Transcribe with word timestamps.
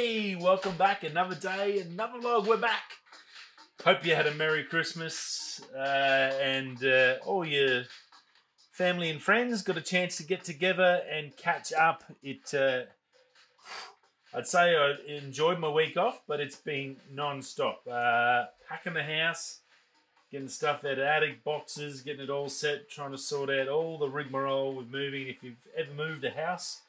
Hey, 0.00 0.36
welcome 0.36 0.76
back. 0.76 1.02
Another 1.02 1.34
day, 1.34 1.80
another 1.80 2.20
vlog. 2.20 2.46
We're 2.46 2.56
back. 2.56 2.92
Hope 3.84 4.06
you 4.06 4.14
had 4.14 4.28
a 4.28 4.34
Merry 4.34 4.62
Christmas 4.62 5.60
uh, 5.74 6.38
and 6.40 6.84
uh, 6.84 7.14
all 7.26 7.44
your 7.44 7.82
family 8.70 9.10
and 9.10 9.20
friends 9.20 9.62
got 9.62 9.76
a 9.76 9.80
chance 9.80 10.16
to 10.18 10.22
get 10.22 10.44
together 10.44 11.02
and 11.10 11.36
catch 11.36 11.72
up. 11.72 12.04
It, 12.22 12.54
uh, 12.54 12.82
I'd 14.32 14.46
say 14.46 14.76
I 14.76 14.94
enjoyed 15.08 15.58
my 15.58 15.68
week 15.68 15.96
off, 15.96 16.22
but 16.28 16.38
it's 16.38 16.54
been 16.54 16.98
non-stop. 17.12 17.82
Uh, 17.90 18.44
packing 18.68 18.94
the 18.94 19.02
house, 19.02 19.62
getting 20.30 20.46
stuff 20.46 20.84
out 20.84 20.92
of 20.92 20.98
attic 21.00 21.42
boxes, 21.42 22.02
getting 22.02 22.22
it 22.22 22.30
all 22.30 22.48
set, 22.48 22.88
trying 22.88 23.10
to 23.10 23.18
sort 23.18 23.50
out 23.50 23.66
all 23.66 23.98
the 23.98 24.08
rigmarole 24.08 24.74
with 24.74 24.92
moving. 24.92 25.26
If 25.26 25.42
you've 25.42 25.66
ever 25.76 25.92
moved 25.92 26.24
a 26.24 26.30
house, 26.30 26.82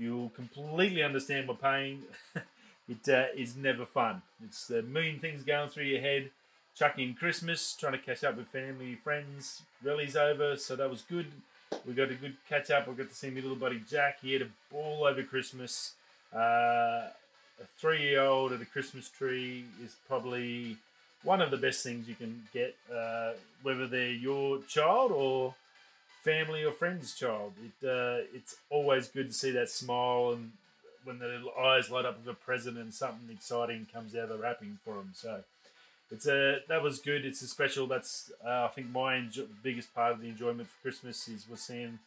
you'll 0.00 0.30
completely 0.30 1.02
understand 1.02 1.46
my 1.46 1.54
pain. 1.54 2.02
it 2.90 3.08
uh, 3.08 3.26
is 3.36 3.56
never 3.56 3.86
fun. 3.86 4.22
It's 4.44 4.68
a 4.70 4.82
million 4.82 5.20
things 5.20 5.44
going 5.44 5.70
through 5.70 5.84
your 5.84 6.00
head. 6.00 6.30
Chucking 6.74 7.14
Christmas, 7.14 7.76
trying 7.78 7.92
to 7.92 7.98
catch 7.98 8.24
up 8.24 8.36
with 8.36 8.48
family, 8.48 8.96
friends. 8.96 9.62
Rally's 9.82 10.16
over, 10.16 10.56
so 10.56 10.76
that 10.76 10.90
was 10.90 11.02
good. 11.02 11.26
We 11.86 11.92
got 11.94 12.10
a 12.10 12.14
good 12.14 12.36
catch 12.48 12.70
up. 12.70 12.88
I 12.88 12.92
got 12.92 13.08
to 13.08 13.14
see 13.14 13.30
my 13.30 13.40
little 13.40 13.56
buddy 13.56 13.82
Jack. 13.88 14.20
He 14.22 14.32
had 14.32 14.42
a 14.42 14.48
ball 14.72 15.04
over 15.04 15.22
Christmas. 15.22 15.92
Uh, 16.34 17.08
a 17.60 17.66
three-year-old 17.78 18.52
at 18.52 18.60
a 18.60 18.64
Christmas 18.64 19.08
tree 19.08 19.64
is 19.84 19.96
probably 20.08 20.76
one 21.22 21.42
of 21.42 21.50
the 21.50 21.56
best 21.56 21.84
things 21.84 22.08
you 22.08 22.14
can 22.14 22.44
get, 22.52 22.74
uh, 22.92 23.32
whether 23.62 23.86
they're 23.86 24.10
your 24.10 24.62
child 24.62 25.12
or 25.12 25.54
family 26.22 26.64
or 26.64 26.72
friend's 26.72 27.14
child. 27.14 27.52
It 27.62 27.86
uh, 27.86 28.24
it's 28.34 28.56
always 28.70 29.08
good 29.08 29.28
to 29.28 29.34
see 29.34 29.50
that 29.52 29.68
smile 29.68 30.32
and 30.32 30.52
when 31.04 31.18
the 31.18 31.42
eyes 31.58 31.90
light 31.90 32.04
up 32.04 32.18
with 32.18 32.28
a 32.28 32.36
present 32.36 32.78
and 32.78 32.92
something 32.92 33.34
exciting 33.34 33.86
comes 33.92 34.14
out 34.14 34.24
of 34.24 34.28
the 34.30 34.38
wrapping 34.38 34.78
for 34.84 34.94
them. 34.94 35.10
So 35.14 35.42
it's 36.10 36.26
a 36.26 36.58
that 36.68 36.82
was 36.82 36.98
good. 36.98 37.24
It's 37.24 37.42
a 37.42 37.46
special. 37.46 37.86
That's 37.86 38.32
uh, 38.44 38.64
I 38.64 38.68
think 38.68 38.90
my 38.90 39.14
enjo- 39.14 39.48
biggest 39.62 39.94
part 39.94 40.12
of 40.12 40.20
the 40.20 40.28
enjoyment 40.28 40.68
for 40.68 40.80
Christmas 40.82 41.28
is 41.28 41.48
was 41.48 41.60
seeing 41.60 41.98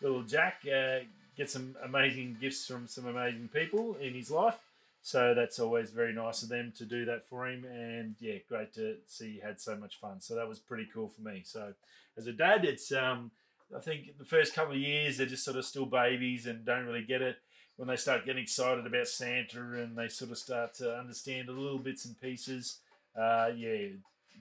little 0.00 0.22
Jack 0.22 0.60
uh, 0.66 1.00
get 1.36 1.50
some 1.50 1.76
amazing 1.84 2.38
gifts 2.40 2.66
from 2.66 2.86
some 2.86 3.06
amazing 3.06 3.48
people 3.52 3.96
in 4.00 4.14
his 4.14 4.30
life. 4.30 4.58
So 5.02 5.32
that's 5.34 5.58
always 5.58 5.90
very 5.90 6.12
nice 6.12 6.42
of 6.42 6.50
them 6.50 6.72
to 6.76 6.84
do 6.84 7.06
that 7.06 7.26
for 7.26 7.48
him, 7.48 7.64
and 7.64 8.16
yeah, 8.20 8.34
great 8.48 8.74
to 8.74 8.96
see 9.06 9.32
he 9.34 9.40
had 9.40 9.58
so 9.58 9.74
much 9.76 9.98
fun. 9.98 10.20
So 10.20 10.34
that 10.34 10.48
was 10.48 10.58
pretty 10.58 10.86
cool 10.92 11.08
for 11.08 11.22
me. 11.22 11.42
So 11.44 11.72
as 12.18 12.26
a 12.26 12.32
dad, 12.32 12.66
it's 12.66 12.92
um, 12.92 13.30
I 13.74 13.80
think 13.80 14.18
the 14.18 14.24
first 14.24 14.54
couple 14.54 14.74
of 14.74 14.80
years 14.80 15.16
they're 15.16 15.26
just 15.26 15.44
sort 15.44 15.56
of 15.56 15.64
still 15.64 15.86
babies 15.86 16.46
and 16.46 16.64
don't 16.64 16.86
really 16.86 17.02
get 17.02 17.22
it. 17.22 17.36
When 17.80 17.88
they 17.88 17.96
start 17.96 18.26
getting 18.26 18.42
excited 18.42 18.86
about 18.86 19.08
Santa 19.08 19.58
and 19.58 19.96
they 19.96 20.08
sort 20.08 20.32
of 20.32 20.36
start 20.36 20.74
to 20.74 20.98
understand 20.98 21.48
a 21.48 21.52
little 21.52 21.78
bits 21.78 22.04
and 22.04 22.20
pieces, 22.20 22.80
uh, 23.18 23.48
yeah, 23.56 23.86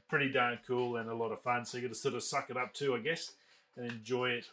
pretty 0.09 0.29
darn 0.29 0.59
cool 0.67 0.97
and 0.97 1.09
a 1.09 1.15
lot 1.15 1.31
of 1.31 1.39
fun. 1.39 1.63
So 1.63 1.77
you 1.77 1.83
got 1.83 1.93
to 1.93 1.95
sort 1.97 2.15
of 2.15 2.23
suck 2.23 2.49
it 2.49 2.57
up 2.57 2.73
too, 2.73 2.95
I 2.95 2.99
guess, 2.99 3.31
and 3.77 3.89
enjoy 3.89 4.31
it 4.31 4.45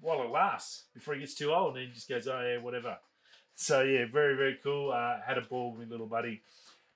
while 0.00 0.22
it 0.22 0.30
lasts 0.30 0.84
before 0.94 1.14
he 1.14 1.20
gets 1.22 1.34
too 1.34 1.52
old 1.52 1.76
and 1.76 1.88
he 1.88 1.92
just 1.92 2.08
goes, 2.08 2.28
oh 2.28 2.40
yeah, 2.40 2.58
whatever. 2.58 2.98
So 3.56 3.82
yeah, 3.82 4.04
very 4.06 4.36
very 4.36 4.60
cool. 4.62 4.92
Uh, 4.92 5.16
had 5.20 5.36
a 5.36 5.40
ball 5.40 5.72
with 5.72 5.88
my 5.88 5.90
little 5.90 6.06
buddy, 6.06 6.40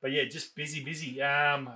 but 0.00 0.12
yeah, 0.12 0.22
just 0.27 0.55
busy 0.55 0.84
busy. 0.84 1.20
Um, 1.20 1.69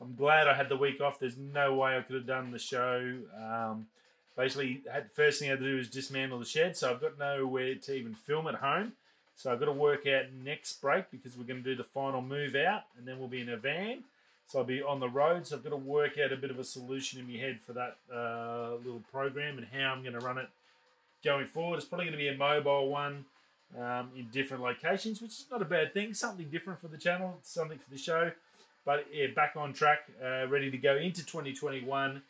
I'm 0.00 0.14
glad 0.14 0.46
I 0.46 0.54
had 0.54 0.68
the 0.68 0.76
week 0.76 1.00
off. 1.00 1.18
There's 1.18 1.36
no 1.36 1.74
way 1.74 1.96
I 1.96 2.02
could 2.02 2.14
have 2.14 2.26
done 2.26 2.52
the 2.52 2.60
show. 2.60 3.18
Um, 3.36 3.88
basically, 4.36 4.82
had 4.90 5.10
first 5.12 5.38
thing 5.38 5.48
I 5.48 5.52
had 5.52 5.60
to 5.60 5.64
do 5.64 5.76
was 5.76 5.88
dismantle 5.88 6.38
the 6.38 6.44
shed, 6.44 6.76
so 6.76 6.90
I've 6.90 7.00
got 7.00 7.18
nowhere 7.18 7.74
to 7.74 7.94
even 7.94 8.14
film 8.14 8.46
at 8.46 8.56
home. 8.56 8.92
So 9.36 9.50
I've 9.50 9.58
got 9.58 9.66
to 9.66 9.72
work 9.72 10.06
out 10.06 10.24
next 10.44 10.82
break 10.82 11.10
because 11.10 11.36
we're 11.36 11.44
going 11.44 11.62
to 11.62 11.70
do 11.70 11.74
the 11.74 11.84
final 11.84 12.20
move 12.20 12.54
out, 12.54 12.82
and 12.98 13.08
then 13.08 13.18
we'll 13.18 13.28
be 13.28 13.40
in 13.40 13.48
a 13.48 13.56
van. 13.56 14.04
So 14.48 14.58
I'll 14.58 14.64
be 14.64 14.82
on 14.82 15.00
the 15.00 15.08
road. 15.08 15.46
So 15.46 15.56
I've 15.56 15.62
got 15.64 15.70
to 15.70 15.76
work 15.76 16.18
out 16.18 16.32
a 16.32 16.36
bit 16.36 16.50
of 16.50 16.58
a 16.58 16.64
solution 16.64 17.20
in 17.20 17.26
my 17.26 17.38
head 17.38 17.60
for 17.60 17.72
that 17.72 17.96
uh, 18.12 18.74
little 18.84 19.02
program 19.12 19.58
and 19.58 19.66
how 19.72 19.92
I'm 19.92 20.02
going 20.02 20.18
to 20.18 20.20
run 20.20 20.38
it 20.38 20.48
going 21.24 21.46
forward. 21.46 21.76
It's 21.76 21.86
probably 21.86 22.06
going 22.06 22.18
to 22.18 22.18
be 22.18 22.28
a 22.28 22.36
mobile 22.36 22.88
one 22.88 23.24
um, 23.78 24.10
in 24.16 24.26
different 24.32 24.62
locations, 24.62 25.22
which 25.22 25.30
is 25.30 25.46
not 25.50 25.62
a 25.62 25.64
bad 25.64 25.94
thing. 25.94 26.14
Something 26.14 26.48
different 26.50 26.80
for 26.80 26.88
the 26.88 26.98
channel, 26.98 27.38
something 27.42 27.78
for 27.78 27.90
the 27.90 27.98
show. 27.98 28.32
But 28.84 29.06
yeah, 29.12 29.28
back 29.34 29.54
on 29.56 29.72
track, 29.72 30.00
uh, 30.22 30.48
ready 30.48 30.70
to 30.70 30.78
go 30.78 30.96
into 30.96 31.24
2021, 31.24 32.22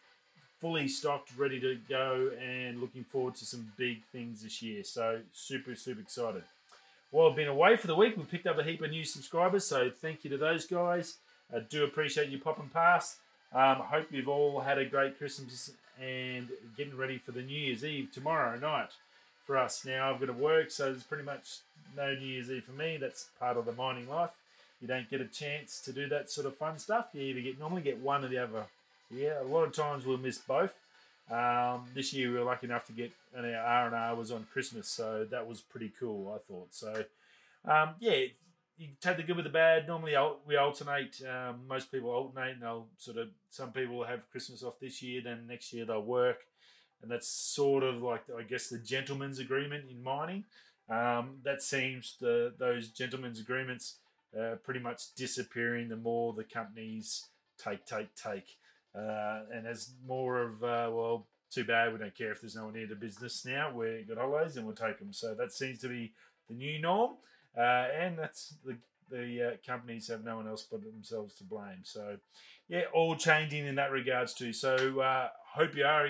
fully 0.61 0.87
stocked, 0.89 1.31
ready 1.37 1.59
to 1.61 1.79
go, 1.89 2.31
and 2.41 2.81
looking 2.81 3.05
forward 3.05 3.35
to 3.37 3.47
some 3.47 3.73
big 3.77 4.05
things 4.13 4.43
this 4.43 4.63
year. 4.63 4.85
So 4.85 5.21
super, 5.33 5.75
super 5.75 6.01
excited. 6.01 6.45
Well, 7.11 7.29
I've 7.29 7.37
been 7.37 7.49
away 7.49 7.77
for 7.77 7.87
the 7.87 7.97
week. 7.97 8.17
We 8.17 8.25
picked 8.25 8.47
up 8.47 8.59
a 8.59 8.63
heap 8.63 8.83
of 8.83 8.91
new 8.91 9.05
subscribers, 9.05 9.65
so 9.65 9.91
thank 9.91 10.23
you 10.23 10.31
to 10.31 10.37
those 10.37 10.67
guys. 10.67 11.17
I 11.55 11.61
do 11.61 11.83
appreciate 11.83 12.29
you 12.29 12.39
popping 12.39 12.71
past. 12.73 13.17
Um, 13.53 13.83
I 13.83 13.87
hope 13.87 14.13
you've 14.13 14.29
all 14.29 14.61
had 14.61 14.79
a 14.79 14.85
great 14.85 15.19
Christmas 15.19 15.73
and 16.01 16.49
getting 16.77 16.97
ready 16.97 17.19
for 17.19 17.33
the 17.33 17.43
New 17.43 17.59
Year's 17.59 17.85
Eve 17.85 18.11
tomorrow 18.13 18.59
night 18.59 18.91
for 19.45 19.59
us. 19.59 19.85
Now 19.85 20.13
I've 20.13 20.21
got 20.21 20.27
to 20.27 20.33
work, 20.33 20.71
so 20.71 20.85
there's 20.85 21.03
pretty 21.03 21.25
much 21.25 21.59
no 21.97 22.15
New 22.15 22.27
Year's 22.27 22.51
Eve 22.51 22.65
for 22.65 22.73
me. 22.73 22.97
That's 22.97 23.29
part 23.41 23.57
of 23.57 23.65
the 23.65 23.73
mining 23.73 24.09
life. 24.09 24.31
You 24.81 24.87
don't 24.87 25.11
get 25.11 25.21
a 25.21 25.27
chance 25.27 25.81
to 25.81 25.93
do 25.93 26.09
that 26.09 26.31
sort 26.31 26.47
of 26.47 26.57
fun 26.57 26.79
stuff. 26.79 27.09
You 27.13 27.23
either 27.23 27.41
get 27.41 27.59
normally 27.59 27.83
get 27.83 27.99
one 27.99 28.25
or 28.25 28.29
the 28.29 28.39
other. 28.39 28.65
Yeah, 29.11 29.43
a 29.43 29.45
lot 29.45 29.65
of 29.65 29.73
times 29.73 30.07
we'll 30.07 30.19
miss 30.19 30.39
both. 30.39 30.75
Um, 31.31 31.85
this 31.95 32.13
year 32.13 32.31
we 32.31 32.39
were 32.39 32.45
lucky 32.45 32.67
enough 32.67 32.87
to 32.87 32.93
get 32.93 33.13
an 33.35 33.45
R 33.45 33.87
and 33.87 33.95
R 33.95 34.15
was 34.15 34.33
on 34.33 34.47
Christmas, 34.53 34.89
so 34.89 35.27
that 35.31 35.47
was 35.47 35.61
pretty 35.61 35.93
cool. 35.99 36.33
I 36.35 36.39
thought 36.39 36.69
so. 36.71 37.05
Um, 37.65 37.95
yeah, 38.01 38.25
you 38.79 38.89
take 39.01 39.17
the 39.17 39.23
good 39.23 39.37
with 39.37 39.45
the 39.45 39.51
bad. 39.51 39.87
Normally 39.87 40.17
we 40.47 40.57
alternate. 40.57 41.21
Um, 41.23 41.61
most 41.69 41.93
people 41.93 42.11
alternate, 42.11 42.55
and 42.55 42.63
they'll 42.63 42.87
sort 42.99 43.19
of. 43.19 43.29
Some 43.51 43.73
people 43.73 44.03
have 44.05 44.29
Christmas 44.31 44.63
off 44.63 44.81
this 44.81 45.03
year, 45.03 45.21
then 45.23 45.47
next 45.47 45.73
year 45.73 45.85
they'll 45.85 46.03
work, 46.03 46.39
and 47.03 47.11
that's 47.11 47.29
sort 47.29 47.83
of 47.83 48.03
like 48.03 48.23
I 48.37 48.43
guess 48.43 48.69
the 48.69 48.79
gentleman's 48.79 49.39
agreement 49.39 49.85
in 49.91 50.03
mining. 50.03 50.45
Um, 50.89 51.39
that 51.45 51.63
seems 51.63 52.17
the 52.21 52.53
those 52.59 52.89
gentlemen's 52.89 53.39
agreements 53.39 53.97
uh, 54.39 54.57
pretty 54.65 54.81
much 54.81 55.15
disappearing 55.15 55.89
the 55.89 55.97
more 55.97 56.33
the 56.33 56.45
companies 56.45 57.27
take, 57.59 57.85
take, 57.87 58.15
take. 58.15 58.57
Uh, 58.95 59.41
and 59.53 59.67
as 59.67 59.93
more 60.07 60.43
of, 60.43 60.63
uh, 60.63 60.91
well, 60.93 61.27
too 61.51 61.65
bad, 61.65 61.93
we 61.93 61.99
don't 61.99 62.17
care 62.17 62.33
if 62.33 62.41
there's 62.41 62.57
no 62.57 62.67
one 62.67 62.75
here 62.75 62.87
to 62.87 62.95
business 62.95 63.45
now. 63.45 63.73
We've 63.75 64.07
got 64.07 64.19
holidays 64.19 64.57
and 64.57 64.67
we'll 64.67 64.77
take 64.77 64.99
them. 64.99 65.13
So 65.13 65.35
that 65.35 65.53
seems 65.53 65.81
to 65.81 65.89
be 65.89 66.13
the 66.49 66.55
new 66.55 66.81
norm. 66.81 67.13
Uh, 67.57 67.87
and 67.97 68.19
that's 68.19 68.55
the, 68.65 68.77
the 69.11 69.49
uh, 69.49 69.57
companies 69.67 70.09
have 70.09 70.25
no 70.25 70.37
one 70.37 70.47
else 70.47 70.67
but 70.71 70.83
themselves 70.83 71.35
to 71.37 71.45
blame. 71.45 71.83
So, 71.83 72.19
yeah, 72.69 72.83
all 72.95 73.17
changing 73.17 73.67
in 73.67 73.75
that 73.77 73.91
regards 73.91 74.33
too. 74.35 74.53
So, 74.53 75.01
uh, 75.01 75.29
hope 75.55 75.75
you 75.77 75.85
are 75.85 76.09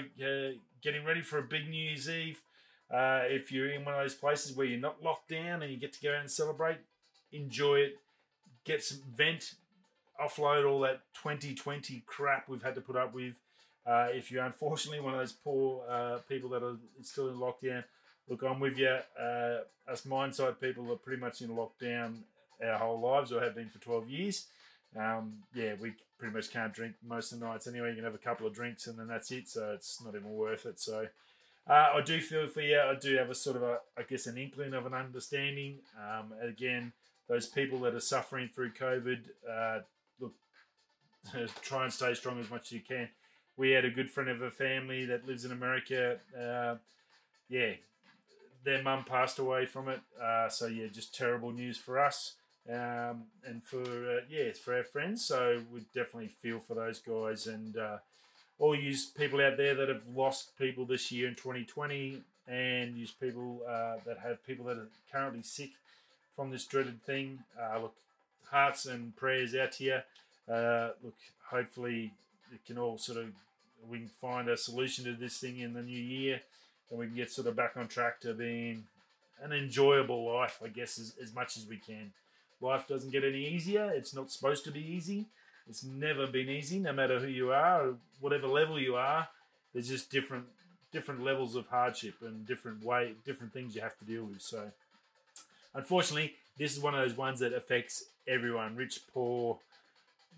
getting 0.82 1.04
ready 1.04 1.22
for 1.22 1.38
a 1.38 1.42
big 1.42 1.68
New 1.68 1.82
Year's 1.82 2.10
Eve. 2.10 2.42
if 2.90 3.50
you're 3.50 3.70
in 3.70 3.84
one 3.84 3.94
of 3.94 4.00
those 4.00 4.14
places 4.14 4.54
where 4.54 4.66
you're 4.66 4.78
not 4.78 5.02
locked 5.02 5.30
down 5.30 5.62
and 5.62 5.72
you 5.72 5.78
get 5.78 5.94
to 5.94 6.02
go 6.02 6.12
out 6.12 6.20
and 6.20 6.30
celebrate, 6.30 6.78
enjoy 7.32 7.76
it 7.76 7.94
get 8.64 8.82
some 8.82 9.00
vent, 9.14 9.54
offload 10.20 10.68
all 10.68 10.80
that 10.80 11.02
2020 11.14 12.02
crap 12.06 12.48
we've 12.48 12.62
had 12.62 12.74
to 12.74 12.80
put 12.80 12.96
up 12.96 13.14
with. 13.14 13.34
Uh, 13.86 14.08
if 14.12 14.30
you're 14.30 14.44
unfortunately 14.44 15.00
one 15.00 15.14
of 15.14 15.20
those 15.20 15.32
poor 15.32 15.82
uh, 15.88 16.18
people 16.28 16.50
that 16.50 16.62
are 16.62 16.76
still 17.02 17.28
in 17.28 17.36
lockdown, 17.36 17.82
look, 18.28 18.42
I'm 18.42 18.60
with 18.60 18.78
you. 18.78 18.98
Uh, 19.18 19.58
us 19.88 20.02
Mindside 20.02 20.60
people 20.60 20.90
are 20.92 20.96
pretty 20.96 21.20
much 21.20 21.40
in 21.42 21.48
lockdown 21.48 22.18
our 22.62 22.78
whole 22.78 23.00
lives, 23.00 23.32
or 23.32 23.40
have 23.40 23.54
been 23.54 23.70
for 23.70 23.78
12 23.78 24.08
years. 24.08 24.46
Um, 24.96 25.34
yeah, 25.54 25.74
we 25.80 25.94
pretty 26.18 26.34
much 26.34 26.50
can't 26.50 26.72
drink 26.72 26.94
most 27.06 27.32
of 27.32 27.40
the 27.40 27.46
nights 27.46 27.66
anyway. 27.66 27.90
You 27.90 27.96
can 27.96 28.04
have 28.04 28.14
a 28.14 28.18
couple 28.18 28.46
of 28.46 28.54
drinks 28.54 28.86
and 28.86 28.98
then 28.98 29.08
that's 29.08 29.30
it. 29.30 29.48
So 29.48 29.72
it's 29.74 30.02
not 30.04 30.14
even 30.14 30.30
worth 30.30 30.66
it. 30.66 30.80
So 30.80 31.06
uh, 31.68 31.88
I 31.94 32.00
do 32.04 32.20
feel 32.20 32.46
for 32.46 32.60
you. 32.60 32.78
I 32.78 32.94
do 32.94 33.16
have 33.16 33.30
a 33.30 33.34
sort 33.34 33.56
of 33.56 33.62
a, 33.62 33.78
I 33.96 34.02
guess, 34.02 34.26
an 34.26 34.36
inkling 34.36 34.74
of 34.74 34.86
an 34.86 34.94
understanding. 34.94 35.78
Um, 35.96 36.32
again, 36.42 36.92
those 37.28 37.46
people 37.46 37.78
that 37.80 37.94
are 37.94 38.00
suffering 38.00 38.50
through 38.52 38.72
COVID, 38.72 39.20
try 41.62 41.84
and 41.84 41.92
stay 41.92 42.14
strong 42.14 42.40
as 42.40 42.50
much 42.50 42.66
as 42.66 42.72
you 42.72 42.80
can. 42.80 43.08
We 43.56 43.70
had 43.70 43.84
a 43.84 43.90
good 43.90 44.10
friend 44.10 44.30
of 44.30 44.40
a 44.42 44.50
family 44.50 45.04
that 45.06 45.26
lives 45.26 45.44
in 45.44 45.52
America. 45.52 46.18
Uh, 46.36 46.76
yeah, 47.48 47.72
their 48.64 48.82
mum 48.82 49.04
passed 49.04 49.38
away 49.38 49.66
from 49.66 49.88
it. 49.88 50.00
Uh, 50.20 50.48
so 50.48 50.66
yeah, 50.66 50.86
just 50.86 51.14
terrible 51.14 51.52
news 51.52 51.76
for 51.76 51.98
us 51.98 52.34
um, 52.68 53.24
and 53.44 53.62
for 53.62 53.82
uh, 53.82 54.20
yeah 54.28 54.52
for 54.52 54.74
our 54.74 54.84
friends. 54.84 55.24
So 55.24 55.62
we 55.72 55.80
definitely 55.94 56.28
feel 56.28 56.58
for 56.58 56.74
those 56.74 56.98
guys 56.98 57.46
and 57.46 57.76
uh, 57.76 57.98
all 58.58 58.74
you 58.74 58.94
people 59.16 59.40
out 59.40 59.56
there 59.56 59.74
that 59.74 59.88
have 59.88 60.02
lost 60.14 60.56
people 60.58 60.84
this 60.84 61.10
year 61.10 61.28
in 61.28 61.34
2020 61.34 62.22
and 62.46 62.96
use 62.96 63.10
people 63.10 63.62
uh, 63.68 63.96
that 64.06 64.18
have 64.22 64.44
people 64.46 64.66
that 64.66 64.76
are 64.76 64.88
currently 65.10 65.42
sick 65.42 65.70
from 66.36 66.50
this 66.50 66.66
dreaded 66.66 67.02
thing. 67.02 67.38
Uh, 67.60 67.80
look, 67.80 67.94
hearts 68.50 68.86
and 68.86 69.16
prayers 69.16 69.54
out 69.54 69.72
to 69.72 69.84
you. 69.84 69.98
Uh, 70.50 70.90
look, 71.04 71.14
hopefully 71.50 72.12
it 72.52 72.64
can 72.66 72.78
all 72.78 72.98
sort 72.98 73.18
of 73.18 73.26
we 73.88 73.98
can 73.98 74.10
find 74.20 74.48
a 74.48 74.56
solution 74.56 75.04
to 75.04 75.12
this 75.12 75.38
thing 75.38 75.58
in 75.58 75.72
the 75.72 75.82
new 75.82 75.98
year, 75.98 76.40
and 76.90 76.98
we 76.98 77.06
can 77.06 77.16
get 77.16 77.30
sort 77.30 77.46
of 77.46 77.56
back 77.56 77.76
on 77.76 77.88
track 77.88 78.20
to 78.20 78.34
being 78.34 78.84
an 79.42 79.52
enjoyable 79.52 80.30
life, 80.30 80.60
I 80.62 80.68
guess, 80.68 80.98
as, 80.98 81.14
as 81.22 81.34
much 81.34 81.56
as 81.56 81.66
we 81.66 81.76
can. 81.76 82.12
life 82.60 82.86
doesn't 82.86 83.10
get 83.10 83.24
any 83.24 83.46
easier. 83.46 83.90
It's 83.94 84.14
not 84.14 84.30
supposed 84.30 84.64
to 84.64 84.70
be 84.70 84.80
easy. 84.80 85.26
It's 85.68 85.84
never 85.84 86.26
been 86.26 86.48
easy, 86.48 86.78
no 86.78 86.92
matter 86.92 87.20
who 87.20 87.28
you 87.28 87.52
are, 87.52 87.94
whatever 88.20 88.48
level 88.48 88.78
you 88.78 88.96
are. 88.96 89.28
There's 89.72 89.88
just 89.88 90.10
different 90.10 90.46
different 90.92 91.22
levels 91.22 91.54
of 91.54 91.68
hardship 91.68 92.14
and 92.20 92.44
different 92.46 92.84
way, 92.84 93.14
different 93.24 93.52
things 93.52 93.76
you 93.76 93.80
have 93.80 93.96
to 93.96 94.04
deal 94.04 94.24
with. 94.24 94.42
So, 94.42 94.72
unfortunately, 95.72 96.34
this 96.58 96.76
is 96.76 96.82
one 96.82 96.94
of 96.94 97.00
those 97.00 97.16
ones 97.16 97.38
that 97.38 97.52
affects 97.52 98.04
everyone: 98.26 98.76
rich, 98.76 99.00
poor, 99.14 99.58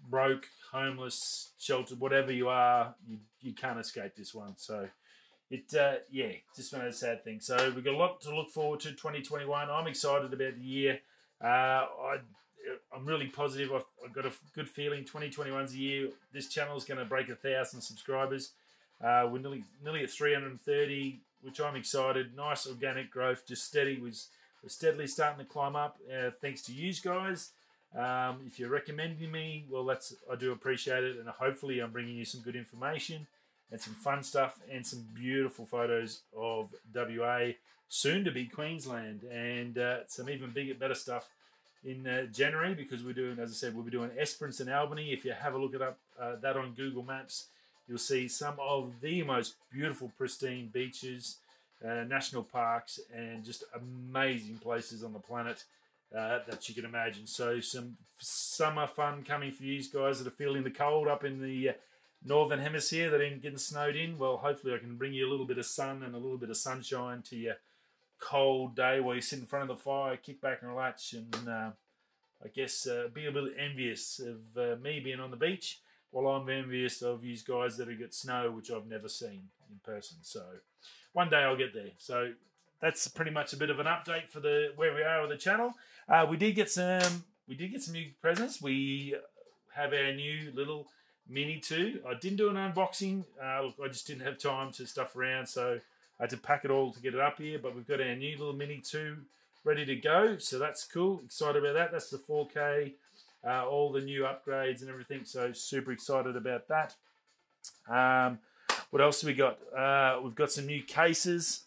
broke, 0.08 0.46
homeless, 0.72 1.52
sheltered, 1.58 2.00
whatever 2.00 2.32
you 2.32 2.49
are. 2.49 2.94
You 3.08 3.19
you 3.40 3.52
can't 3.52 3.78
escape 3.78 4.14
this 4.16 4.34
one. 4.34 4.54
So. 4.56 4.88
It 5.50 5.75
uh, 5.75 5.96
yeah, 6.10 6.32
just 6.56 6.72
one 6.72 6.81
of 6.81 6.87
those 6.87 7.00
sad 7.00 7.25
things. 7.25 7.44
So 7.44 7.70
we've 7.75 7.84
got 7.84 7.93
a 7.93 7.96
lot 7.99 8.22
to 8.22 8.34
look 8.34 8.49
forward 8.49 8.81
to 8.81 8.93
2021. 8.93 9.69
I'm 9.69 9.87
excited 9.87 10.32
about 10.32 10.56
the 10.56 10.62
year. 10.62 11.00
Uh, 11.44 11.46
I 11.46 12.16
I'm 12.94 13.04
really 13.04 13.26
positive. 13.26 13.72
I've, 13.72 13.84
I've, 14.04 14.12
got 14.12 14.26
a 14.26 14.32
good 14.54 14.69
feeling. 14.69 15.04
2021's 15.04 15.75
a 15.75 15.78
year. 15.78 16.08
This 16.32 16.48
channel 16.48 16.76
is 16.76 16.84
going 16.84 16.98
to 16.98 17.05
break 17.05 17.28
a 17.28 17.34
thousand 17.34 17.81
subscribers. 17.81 18.52
Uh, 19.02 19.28
we're 19.31 19.40
nearly 19.40 19.64
nearly 19.82 20.05
at 20.05 20.10
330, 20.10 21.20
which 21.43 21.60
I'm 21.60 21.76
excited. 21.76 22.37
Nice 22.37 22.66
organic 22.66 23.10
growth, 23.10 23.46
just 23.46 23.64
steady. 23.64 23.98
We're, 24.00 24.12
we're 24.62 24.69
steadily 24.69 25.06
starting 25.06 25.44
to 25.44 25.50
climb 25.50 25.75
up. 25.75 25.98
Uh, 26.08 26.31
thanks 26.40 26.62
to 26.62 26.72
you 26.72 26.93
guys. 27.02 27.50
Um, 27.97 28.41
if 28.47 28.59
you're 28.59 28.71
recommending 28.71 29.31
me, 29.31 29.65
well, 29.71 29.85
that's 29.85 30.15
I 30.31 30.37
do 30.37 30.53
appreciate 30.53 31.05
it, 31.05 31.19
and 31.19 31.29
hopefully 31.29 31.81
I'm 31.81 31.91
bringing 31.91 32.17
you 32.17 32.25
some 32.25 32.41
good 32.41 32.56
information 32.56 33.27
and 33.71 33.81
some 33.81 33.94
fun 33.94 34.23
stuff 34.23 34.59
and 34.71 34.87
some 34.87 35.05
beautiful 35.15 35.67
photos 35.67 36.21
of 36.37 36.69
WA, 36.94 37.53
soon 37.89 38.25
to 38.25 38.31
be 38.31 38.47
Queensland, 38.47 39.25
and 39.25 39.79
uh, 39.79 39.99
some 40.06 40.31
even 40.31 40.50
bigger, 40.50 40.75
better 40.75 40.94
stuff 40.94 41.29
in 41.85 42.06
uh, 42.06 42.25
January 42.27 42.75
because 42.75 43.03
we're 43.03 43.12
doing, 43.12 43.39
as 43.39 43.50
I 43.50 43.55
said, 43.55 43.75
we'll 43.75 43.85
be 43.85 43.91
doing 43.91 44.11
Esperance 44.19 44.61
and 44.61 44.71
Albany. 44.71 45.12
If 45.12 45.25
you 45.25 45.33
have 45.33 45.55
a 45.55 45.59
look 45.59 45.75
at 45.75 45.83
up 45.83 45.99
uh, 46.21 46.37
that 46.41 46.56
on 46.56 46.73
Google 46.73 47.03
Maps, 47.03 47.47
you'll 47.89 47.99
see 47.99 48.29
some 48.29 48.55
of 48.61 48.93
the 49.00 49.23
most 49.23 49.55
beautiful, 49.73 50.12
pristine 50.17 50.71
beaches, 50.73 51.39
uh, 51.85 52.05
national 52.05 52.44
parks, 52.44 53.00
and 53.15 53.44
just 53.44 53.65
amazing 53.75 54.59
places 54.59 55.03
on 55.03 55.12
the 55.12 55.19
planet 55.19 55.65
uh, 56.17 56.41
that 56.49 56.69
you 56.69 56.75
can 56.75 56.85
imagine. 56.85 57.26
So 57.26 57.61
some 57.61 57.97
summer 58.19 58.87
fun 58.87 59.25
coming 59.25 59.53
for 59.53 59.64
you 59.64 59.82
guys 59.82 60.19
that 60.19 60.26
are 60.26 60.37
feeling 60.37 60.64
the 60.64 60.70
cold 60.70 61.09
up 61.09 61.25
in 61.25 61.41
the 61.41 61.70
uh, 61.70 61.73
northern 62.25 62.61
hemisphere 62.61 63.11
that 63.11 63.23
ain't 63.23 63.43
getting 63.43 63.59
snowed 63.59 63.97
in. 63.97 64.19
Well, 64.19 64.37
hopefully 64.37 64.75
I 64.75 64.79
can 64.79 64.97
bring 64.97 65.12
you 65.12 65.29
a 65.29 65.31
little 65.31 65.47
bit 65.47 65.59
of 65.59 65.67
sun 65.67 66.03
and 66.03 66.14
a 66.14 66.19
little 66.19 66.38
bit 66.38 66.50
of 66.50 66.56
sunshine 66.56 67.23
to 67.23 67.37
your 67.37 67.55
cold 68.20 68.76
day 68.76 69.00
while 69.00 69.14
you 69.14 69.20
sit 69.20 69.41
in 69.41 69.47
front 69.47 69.69
of 69.69 69.76
the 69.76 69.82
fire, 69.82 70.17
kick 70.17 70.41
back 70.41 70.59
and 70.62 70.70
relax, 70.70 71.12
and 71.12 71.49
uh, 71.49 71.70
I 72.44 72.49
guess 72.55 72.87
uh, 72.87 73.08
be 73.12 73.26
a 73.26 73.32
bit 73.32 73.55
envious 73.58 74.20
of 74.20 74.41
uh, 74.56 74.76
me 74.81 75.00
being 75.00 75.20
on 75.20 75.31
the 75.31 75.37
beach 75.37 75.81
while 76.11 76.29
I'm 76.29 76.49
envious 76.49 77.03
of 77.03 77.25
you 77.25 77.37
guys 77.47 77.76
that 77.79 77.88
have 77.88 77.99
got 77.99 78.15
snow, 78.15 78.50
which 78.50 78.70
I've 78.70 78.87
never 78.87 79.08
seen 79.08 79.49
in 79.70 79.81
person. 79.82 80.19
So 80.23 80.43
one 81.12 81.31
day 81.31 81.38
I'll 81.38 81.56
get 81.56 81.75
there. 81.75 81.91
So 81.99 82.32
that's 82.82 83.06
pretty 83.08 83.31
much 83.31 83.52
a 83.52 83.56
bit 83.56 83.70
of 83.70 83.79
an 83.79 83.87
update 83.87 84.29
for 84.29 84.40
the 84.40 84.73
where 84.76 84.93
we 84.93 85.02
are 85.02 85.23
with 85.23 85.31
the 85.31 85.37
channel. 85.37 85.73
Uh, 86.08 86.26
we 86.29 86.37
did 86.37 86.55
get 86.55 86.69
some 86.69 87.25
we 87.49 87.55
did 87.55 87.70
get 87.70 87.82
some 87.82 87.94
new 87.94 88.11
presents. 88.20 88.61
We 88.61 89.14
have 89.75 89.94
our 89.94 90.12
new 90.12 90.52
little 90.52 90.88
Mini 91.29 91.61
2. 91.61 92.00
I 92.06 92.14
didn't 92.14 92.37
do 92.37 92.50
an 92.50 92.56
unboxing. 92.56 93.25
Uh, 93.43 93.62
look, 93.62 93.76
I 93.82 93.88
just 93.88 94.06
didn't 94.06 94.26
have 94.26 94.37
time 94.37 94.73
to 94.73 94.87
stuff 94.87 95.17
around, 95.17 95.46
so 95.46 95.79
I 96.19 96.25
had 96.25 96.31
to 96.31 96.37
pack 96.37 96.64
it 96.64 96.70
all 96.70 96.93
to 96.93 97.00
get 97.00 97.14
it 97.14 97.20
up 97.20 97.38
here. 97.38 97.58
But 97.62 97.75
we've 97.75 97.87
got 97.87 98.00
our 98.00 98.14
new 98.17 98.37
little 98.37 98.52
Mini 98.52 98.82
2 98.84 99.17
ready 99.64 99.87
to 99.87 99.96
go, 99.96 100.38
so 100.38 100.58
that's 100.58 100.84
cool. 100.84 101.23
Excited 101.25 101.62
about 101.62 101.75
that. 101.75 101.93
That's 101.93 102.11
the 102.11 102.19
4K, 102.19 102.94
uh, 103.46 103.64
all 103.64 103.93
the 103.93 104.00
new 104.00 104.23
upgrades 104.23 104.81
and 104.81 104.90
everything. 104.90 105.25
So 105.25 105.52
super 105.52 105.93
excited 105.93 106.37
about 106.37 106.67
that. 106.69 106.96
Um, 107.88 108.40
what 108.90 109.00
else 109.00 109.20
have 109.20 109.29
we 109.29 109.34
got? 109.34 109.58
Uh, 109.73 110.20
we've 110.23 110.34
got 110.34 110.50
some 110.50 110.67
new 110.67 110.82
cases. 110.82 111.62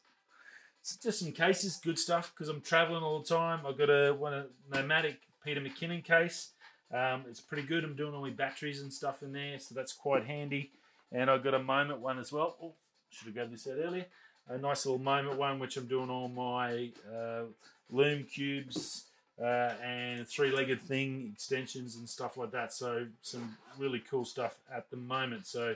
Just 0.85 1.19
some 1.19 1.31
cases, 1.31 1.77
good 1.83 1.97
stuff 1.97 2.31
because 2.31 2.47
I'm 2.47 2.61
traveling 2.61 3.01
all 3.01 3.19
the 3.19 3.25
time. 3.25 3.61
I've 3.65 3.77
got 3.77 3.89
a 3.89 4.13
one 4.13 4.33
a 4.33 4.45
Nomatic 4.71 5.17
Peter 5.43 5.59
McKinnon 5.59 6.03
case. 6.03 6.49
Um, 6.93 7.23
it's 7.27 7.41
pretty 7.41 7.63
good. 7.63 7.83
I'm 7.83 7.95
doing 7.95 8.13
all 8.13 8.21
my 8.21 8.29
batteries 8.29 8.81
and 8.81 8.93
stuff 8.93 9.23
in 9.23 9.31
there, 9.31 9.57
so 9.57 9.73
that's 9.73 9.93
quite 9.93 10.25
handy. 10.25 10.69
And 11.11 11.31
I've 11.31 11.43
got 11.43 11.55
a 11.55 11.59
moment 11.59 12.01
one 12.01 12.19
as 12.19 12.31
well. 12.31 12.55
Oh, 12.61 12.73
should 13.09 13.25
have 13.25 13.33
grabbed 13.33 13.53
this 13.53 13.67
out 13.67 13.79
earlier. 13.83 14.05
A 14.47 14.59
nice 14.59 14.85
little 14.85 15.01
moment 15.01 15.39
one, 15.39 15.57
which 15.57 15.75
I'm 15.75 15.87
doing 15.87 16.11
all 16.11 16.27
my 16.27 16.91
uh, 17.11 17.45
Lume 17.89 18.23
Cubes 18.25 19.05
uh, 19.41 19.71
and 19.83 20.27
three-legged 20.27 20.81
thing 20.81 21.31
extensions 21.33 21.95
and 21.95 22.07
stuff 22.07 22.37
like 22.37 22.51
that. 22.51 22.73
So 22.73 23.07
some 23.23 23.57
really 23.79 24.03
cool 24.07 24.23
stuff 24.23 24.59
at 24.71 24.91
the 24.91 24.97
moment. 24.97 25.47
So 25.47 25.75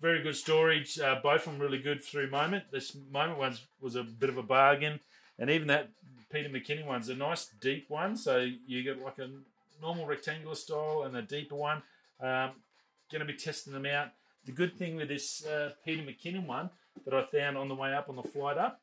very 0.00 0.22
good 0.22 0.36
storage. 0.36 0.98
Uh, 0.98 1.16
both 1.22 1.46
of 1.46 1.52
them 1.52 1.60
really 1.60 1.78
good 1.78 2.02
through 2.02 2.30
moment. 2.30 2.64
This 2.70 2.96
moment 3.10 3.38
one 3.38 3.56
was 3.80 3.96
a 3.96 4.02
bit 4.02 4.28
of 4.28 4.38
a 4.38 4.42
bargain, 4.42 5.00
and 5.38 5.50
even 5.50 5.68
that 5.68 5.90
Peter 6.32 6.48
McKinnon 6.48 6.86
one's 6.86 7.08
a 7.08 7.14
nice 7.14 7.46
deep 7.60 7.88
one. 7.88 8.16
So 8.16 8.46
you 8.66 8.82
get 8.82 9.02
like 9.02 9.18
a 9.18 9.30
normal 9.80 10.06
rectangular 10.06 10.54
style 10.54 11.04
and 11.06 11.16
a 11.16 11.22
deeper 11.22 11.54
one. 11.54 11.82
Um, 12.20 12.52
going 13.10 13.20
to 13.20 13.24
be 13.24 13.34
testing 13.34 13.72
them 13.72 13.86
out. 13.86 14.08
The 14.44 14.52
good 14.52 14.76
thing 14.76 14.96
with 14.96 15.08
this 15.08 15.44
uh, 15.44 15.70
Peter 15.84 16.02
McKinnon 16.02 16.46
one 16.46 16.70
that 17.04 17.14
I 17.14 17.24
found 17.24 17.56
on 17.56 17.68
the 17.68 17.74
way 17.74 17.92
up 17.92 18.08
on 18.08 18.16
the 18.16 18.22
flight 18.22 18.58
up, 18.58 18.80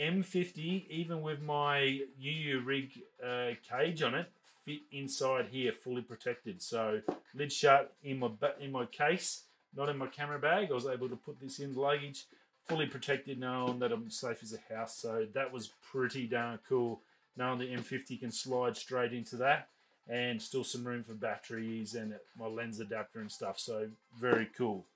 M50, 0.00 0.88
even 0.88 1.22
with 1.22 1.42
my 1.42 2.00
UURig 2.22 2.98
uh, 3.24 3.54
cage 3.68 4.02
on 4.02 4.14
it, 4.14 4.30
fit 4.64 4.80
inside 4.90 5.46
here, 5.50 5.72
fully 5.72 6.02
protected. 6.02 6.62
So 6.62 7.00
lid 7.34 7.52
shut 7.52 7.94
in 8.02 8.18
my 8.18 8.30
in 8.60 8.72
my 8.72 8.86
case, 8.86 9.44
not 9.74 9.88
in 9.88 9.98
my 9.98 10.06
camera 10.06 10.38
bag. 10.38 10.68
I 10.70 10.74
was 10.74 10.86
able 10.86 11.08
to 11.08 11.16
put 11.16 11.40
this 11.40 11.58
in 11.58 11.74
luggage, 11.74 12.24
fully 12.64 12.86
protected, 12.86 13.38
knowing 13.38 13.78
that 13.80 13.92
I'm 13.92 14.10
safe 14.10 14.42
as 14.42 14.54
a 14.54 14.74
house. 14.74 14.96
So 14.96 15.26
that 15.34 15.52
was 15.52 15.72
pretty 15.90 16.26
darn 16.26 16.58
cool, 16.68 17.02
knowing 17.36 17.58
the 17.58 17.66
M50 17.66 18.20
can 18.20 18.30
slide 18.30 18.76
straight 18.76 19.12
into 19.12 19.36
that 19.36 19.68
and 20.08 20.42
still 20.42 20.64
some 20.64 20.84
room 20.84 21.04
for 21.04 21.14
batteries 21.14 21.94
and 21.94 22.14
my 22.36 22.46
lens 22.46 22.80
adapter 22.80 23.20
and 23.20 23.30
stuff. 23.30 23.58
So 23.58 23.88
very 24.18 24.48
cool. 24.56 24.86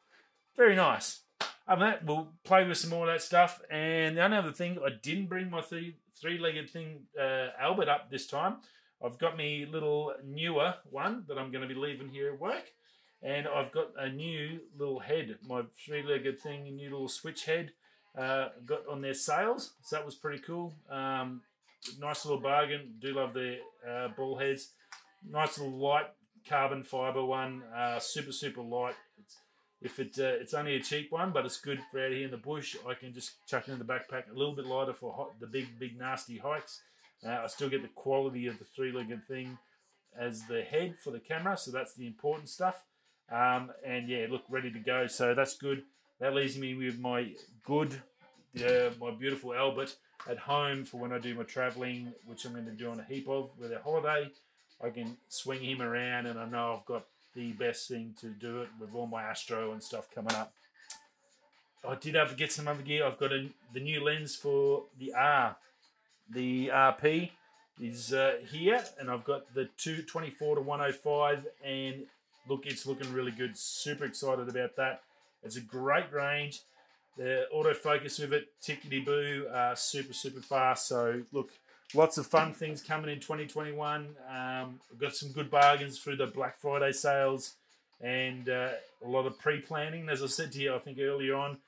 Very 0.56 0.76
nice. 0.76 1.20
Other 1.68 1.84
that, 1.84 2.04
we'll 2.04 2.32
play 2.44 2.66
with 2.66 2.78
some 2.78 2.90
more 2.90 3.08
of 3.08 3.12
that 3.12 3.22
stuff. 3.22 3.60
And 3.70 4.16
the 4.16 4.22
only 4.22 4.36
other 4.36 4.52
thing, 4.52 4.78
I 4.84 4.90
didn't 5.02 5.26
bring 5.26 5.50
my 5.50 5.60
three 5.60 5.96
three-legged 6.20 6.70
thing, 6.70 7.00
uh, 7.20 7.48
Albert, 7.60 7.88
up 7.88 8.10
this 8.10 8.26
time. 8.26 8.56
I've 9.04 9.18
got 9.18 9.36
me 9.36 9.66
little 9.70 10.14
newer 10.24 10.74
one 10.90 11.24
that 11.28 11.38
I'm 11.38 11.50
going 11.50 11.66
to 11.66 11.68
be 11.68 11.78
leaving 11.78 12.08
here 12.08 12.32
at 12.32 12.40
work. 12.40 12.72
And 13.26 13.48
I've 13.48 13.72
got 13.72 13.88
a 13.98 14.08
new 14.08 14.60
little 14.78 15.00
head, 15.00 15.36
my 15.46 15.62
three-legged 15.84 16.40
thing, 16.40 16.68
a 16.68 16.70
new 16.70 16.90
little 16.90 17.08
switch 17.08 17.44
head 17.44 17.72
uh, 18.16 18.48
got 18.64 18.86
on 18.88 19.02
their 19.02 19.14
sales. 19.14 19.72
So 19.82 19.96
that 19.96 20.06
was 20.06 20.14
pretty 20.14 20.42
cool. 20.42 20.74
Um, 20.88 21.42
nice 22.00 22.24
little 22.24 22.40
bargain. 22.40 22.94
Do 23.00 23.14
love 23.14 23.34
the 23.34 23.58
uh, 23.86 24.08
ball 24.16 24.38
heads 24.38 24.70
nice 25.30 25.58
little 25.58 25.76
light 25.76 26.06
carbon 26.48 26.82
fiber 26.82 27.24
one, 27.24 27.62
uh, 27.74 27.98
super 27.98 28.32
super 28.32 28.62
light. 28.62 28.94
It's, 29.18 29.36
if 29.82 29.98
it 29.98 30.18
uh, 30.18 30.40
it's 30.40 30.54
only 30.54 30.76
a 30.76 30.80
cheap 30.80 31.12
one, 31.12 31.32
but 31.32 31.44
it's 31.44 31.60
good 31.60 31.80
for 31.90 32.04
out 32.04 32.12
here 32.12 32.24
in 32.24 32.30
the 32.30 32.36
bush. 32.36 32.76
I 32.88 32.94
can 32.94 33.12
just 33.12 33.46
chuck 33.46 33.68
it 33.68 33.72
in 33.72 33.78
the 33.78 33.84
backpack. 33.84 34.30
A 34.30 34.36
little 34.36 34.54
bit 34.54 34.66
lighter 34.66 34.94
for 34.94 35.12
hot, 35.12 35.38
the 35.40 35.46
big 35.46 35.78
big 35.78 35.98
nasty 35.98 36.38
hikes. 36.38 36.82
Uh, 37.26 37.40
I 37.44 37.46
still 37.46 37.68
get 37.68 37.82
the 37.82 37.88
quality 37.88 38.46
of 38.46 38.58
the 38.58 38.64
three-legged 38.64 39.26
thing 39.26 39.56
as 40.18 40.42
the 40.42 40.62
head 40.62 40.96
for 41.02 41.10
the 41.10 41.18
camera, 41.18 41.56
so 41.56 41.70
that's 41.70 41.94
the 41.94 42.06
important 42.06 42.48
stuff. 42.48 42.84
Um, 43.30 43.72
and 43.84 44.08
yeah, 44.08 44.26
look 44.30 44.42
ready 44.48 44.70
to 44.70 44.78
go. 44.78 45.06
So 45.06 45.34
that's 45.34 45.56
good. 45.56 45.82
That 46.20 46.34
leaves 46.34 46.56
me 46.56 46.74
with 46.74 46.98
my 46.98 47.32
good, 47.64 48.00
uh, 48.58 48.90
my 49.00 49.10
beautiful 49.10 49.54
Albert 49.54 49.96
at 50.28 50.38
home 50.38 50.84
for 50.84 50.98
when 50.98 51.12
I 51.12 51.18
do 51.18 51.34
my 51.34 51.42
traveling, 51.42 52.12
which 52.26 52.44
I'm 52.44 52.52
going 52.52 52.64
to 52.66 52.72
do 52.72 52.90
on 52.90 53.00
a 53.00 53.04
heap 53.04 53.28
of 53.28 53.50
with 53.58 53.72
a 53.72 53.80
holiday. 53.80 54.30
I 54.82 54.90
can 54.90 55.16
swing 55.28 55.62
him 55.62 55.82
around, 55.82 56.26
and 56.26 56.38
I 56.38 56.46
know 56.46 56.76
I've 56.78 56.86
got 56.86 57.06
the 57.34 57.52
best 57.52 57.88
thing 57.88 58.14
to 58.20 58.28
do 58.28 58.62
it 58.62 58.68
with 58.80 58.94
all 58.94 59.06
my 59.06 59.22
Astro 59.22 59.72
and 59.72 59.82
stuff 59.82 60.08
coming 60.14 60.34
up. 60.34 60.52
I 61.86 61.94
did 61.94 62.14
have 62.14 62.30
to 62.30 62.36
get 62.36 62.52
some 62.52 62.68
other 62.68 62.82
gear. 62.82 63.06
I've 63.06 63.18
got 63.18 63.32
a, 63.32 63.48
the 63.72 63.80
new 63.80 64.02
lens 64.02 64.34
for 64.34 64.84
the 64.98 65.12
R. 65.14 65.56
The 66.30 66.68
RP 66.68 67.30
is 67.80 68.12
uh, 68.12 68.36
here, 68.50 68.82
and 68.98 69.10
I've 69.10 69.24
got 69.24 69.54
the 69.54 69.68
224 69.76 70.56
to 70.56 70.60
105, 70.62 71.46
and 71.64 72.06
look, 72.48 72.66
it's 72.66 72.86
looking 72.86 73.12
really 73.12 73.32
good. 73.32 73.56
Super 73.56 74.04
excited 74.04 74.48
about 74.48 74.76
that. 74.76 75.02
It's 75.42 75.56
a 75.56 75.60
great 75.60 76.12
range. 76.12 76.62
The 77.16 77.46
autofocus 77.54 78.20
with 78.20 78.32
it, 78.32 78.48
tickety 78.62 79.04
boo, 79.04 79.46
uh, 79.52 79.74
super 79.74 80.12
super 80.12 80.40
fast. 80.40 80.86
So 80.88 81.22
look, 81.32 81.50
lots 81.94 82.18
of 82.18 82.26
fun 82.26 82.52
things 82.52 82.82
coming 82.82 83.10
in 83.10 83.20
2021. 83.20 84.08
Um, 84.30 84.80
we've 84.90 85.00
got 85.00 85.14
some 85.14 85.32
good 85.32 85.50
bargains 85.50 85.98
through 85.98 86.16
the 86.16 86.26
Black 86.26 86.58
Friday 86.58 86.92
sales 86.92 87.54
and 88.00 88.48
uh, 88.48 88.70
a 89.04 89.08
lot 89.08 89.26
of 89.26 89.38
pre 89.38 89.60
planning. 89.60 90.08
As 90.08 90.22
I 90.22 90.26
said 90.26 90.52
to 90.52 90.60
you, 90.60 90.74
I 90.74 90.78
think 90.78 90.98
earlier 90.98 91.34
on, 91.34 91.58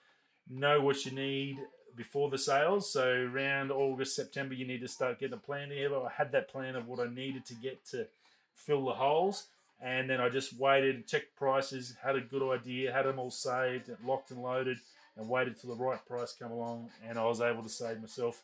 know 0.51 0.81
what 0.81 1.05
you 1.05 1.13
need 1.13 1.59
before 1.97 2.31
the 2.31 2.39
sales. 2.39 2.91
So 2.91 3.29
around 3.33 3.71
August, 3.71 4.15
September, 4.15 4.55
you 4.55 4.67
need 4.67 4.81
to 4.81 4.89
start 4.89 5.19
getting 5.19 5.35
a 5.35 5.39
plan 5.39 5.69
together. 5.71 5.97
I 5.97 6.11
had 6.11 6.33
that 6.33 6.49
plan 6.49 6.77
of 6.77 6.89
what 6.89 7.01
I 7.01 7.13
needed 7.13 7.45
to 7.47 7.55
get 7.55 7.85
to 7.87 8.07
fill 8.55 8.85
the 8.85 8.93
holes, 8.93 9.47
and 9.81 10.11
then 10.11 10.21
I 10.21 10.29
just 10.29 10.59
waited, 10.59 11.07
checked 11.07 11.37
prices, 11.37 11.95
had 12.03 12.17
a 12.17 12.21
good 12.21 12.43
idea, 12.53 12.93
had 12.93 13.07
them 13.07 13.19
all 13.19 13.31
saved, 13.31 13.91
locked 14.05 14.31
and 14.31 14.43
loaded, 14.43 14.79
and 15.17 15.29
waited 15.29 15.61
till 15.61 15.75
the 15.75 15.83
right 15.83 16.05
price 16.07 16.35
come 16.39 16.51
along, 16.51 16.91
and 17.07 17.19
I 17.19 17.25
was 17.25 17.41
able 17.41 17.63
to 17.63 17.69
save 17.69 18.01
myself 18.01 18.43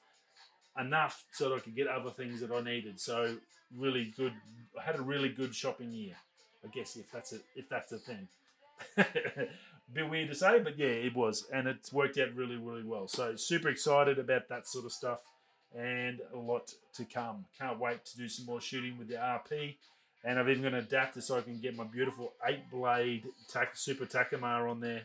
enough 0.78 1.24
so 1.32 1.48
that 1.48 1.56
I 1.56 1.58
could 1.60 1.76
get 1.76 1.88
other 1.88 2.10
things 2.10 2.40
that 2.40 2.50
I 2.50 2.60
needed. 2.60 3.00
So 3.00 3.36
really 3.76 4.12
good. 4.16 4.32
I 4.78 4.84
had 4.84 4.96
a 4.96 5.02
really 5.02 5.28
good 5.28 5.54
shopping 5.54 5.92
year. 5.92 6.14
I 6.64 6.68
guess 6.68 6.96
if 6.96 7.10
that's 7.12 7.32
a 7.32 7.38
if 7.56 7.68
that's 7.68 7.92
a 7.92 7.98
thing. 7.98 8.28
bit 9.92 10.10
weird 10.10 10.28
to 10.28 10.34
say, 10.34 10.60
but 10.60 10.78
yeah, 10.78 10.86
it 10.86 11.14
was, 11.14 11.46
and 11.52 11.68
it's 11.68 11.92
worked 11.92 12.18
out 12.18 12.34
really, 12.34 12.56
really 12.56 12.82
well. 12.82 13.06
So 13.06 13.36
super 13.36 13.68
excited 13.68 14.18
about 14.18 14.48
that 14.48 14.66
sort 14.66 14.84
of 14.84 14.92
stuff, 14.92 15.20
and 15.76 16.20
a 16.32 16.38
lot 16.38 16.72
to 16.94 17.04
come. 17.04 17.44
Can't 17.58 17.78
wait 17.78 18.04
to 18.06 18.16
do 18.16 18.28
some 18.28 18.46
more 18.46 18.60
shooting 18.60 18.98
with 18.98 19.08
the 19.08 19.14
RP, 19.14 19.76
and 20.24 20.38
I've 20.38 20.48
even 20.48 20.62
going 20.62 20.74
to 20.74 20.80
adapt 20.80 21.16
it 21.16 21.22
so 21.22 21.36
I 21.36 21.42
can 21.42 21.60
get 21.60 21.76
my 21.76 21.84
beautiful 21.84 22.32
eight 22.46 22.70
blade 22.70 23.24
Super 23.74 24.06
Takumar 24.06 24.70
on 24.70 24.80
there, 24.80 25.02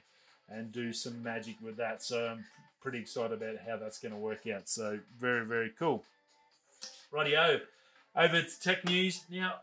and 0.49 0.71
do 0.71 0.93
some 0.93 1.21
magic 1.21 1.55
with 1.61 1.77
that. 1.77 2.01
So 2.01 2.27
I'm 2.27 2.45
pretty 2.81 2.99
excited 2.99 3.33
about 3.33 3.57
how 3.67 3.77
that's 3.77 3.99
going 3.99 4.13
to 4.13 4.19
work 4.19 4.47
out. 4.47 4.69
So 4.69 4.99
very, 5.19 5.45
very 5.45 5.71
cool. 5.77 6.03
Rightio, 7.13 7.61
over 8.15 8.41
to 8.41 8.59
tech 8.61 8.85
news 8.85 9.21
now. 9.29 9.55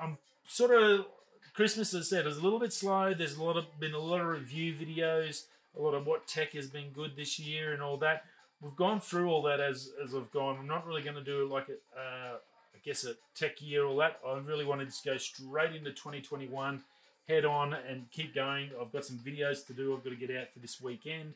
I'm 0.00 0.18
sort 0.48 0.70
of 0.70 1.06
Christmas, 1.54 1.94
as 1.94 2.06
I 2.12 2.16
said, 2.16 2.26
is 2.26 2.38
a 2.38 2.42
little 2.42 2.58
bit 2.58 2.72
slow. 2.72 3.14
There's 3.14 3.36
a 3.36 3.42
lot 3.42 3.56
of 3.56 3.66
been 3.78 3.94
a 3.94 3.98
lot 3.98 4.20
of 4.20 4.26
review 4.26 4.74
videos, 4.74 5.44
a 5.76 5.82
lot 5.82 5.94
of 5.94 6.06
what 6.06 6.26
tech 6.26 6.52
has 6.52 6.68
been 6.68 6.90
good 6.90 7.16
this 7.16 7.38
year 7.38 7.72
and 7.72 7.82
all 7.82 7.98
that. 7.98 8.24
We've 8.60 8.76
gone 8.76 9.00
through 9.00 9.28
all 9.30 9.42
that 9.42 9.60
as 9.60 9.90
as 10.02 10.14
I've 10.14 10.30
gone. 10.30 10.56
I'm 10.58 10.66
not 10.66 10.86
really 10.86 11.02
going 11.02 11.16
to 11.16 11.24
do 11.24 11.48
like 11.48 11.68
a, 11.68 12.00
uh, 12.00 12.36
guess 12.84 13.04
a 13.04 13.14
tech 13.34 13.62
year 13.62 13.84
all 13.84 13.96
that. 13.96 14.18
I 14.26 14.38
really 14.38 14.64
wanted 14.64 14.90
to 14.90 15.04
go 15.04 15.16
straight 15.16 15.74
into 15.74 15.90
2021, 15.90 16.82
head 17.28 17.44
on 17.44 17.74
and 17.74 18.10
keep 18.10 18.34
going. 18.34 18.70
I've 18.80 18.92
got 18.92 19.04
some 19.04 19.18
videos 19.18 19.66
to 19.66 19.72
do. 19.72 19.94
I've 19.94 20.04
got 20.04 20.10
to 20.10 20.16
get 20.16 20.36
out 20.36 20.52
for 20.52 20.58
this 20.58 20.80
weekend. 20.80 21.34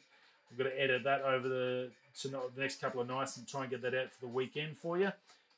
I've 0.51 0.59
got 0.59 0.65
to 0.65 0.81
edit 0.81 1.05
that 1.05 1.23
over 1.23 1.49
the 1.49 1.91
the 2.23 2.41
next 2.57 2.81
couple 2.81 3.01
of 3.01 3.09
nights 3.09 3.37
and 3.37 3.47
try 3.47 3.63
and 3.63 3.71
get 3.71 3.83
that 3.83 3.95
out 3.95 4.11
for 4.11 4.21
the 4.21 4.33
weekend 4.33 4.79
for 4.79 4.99
you. 4.99 5.09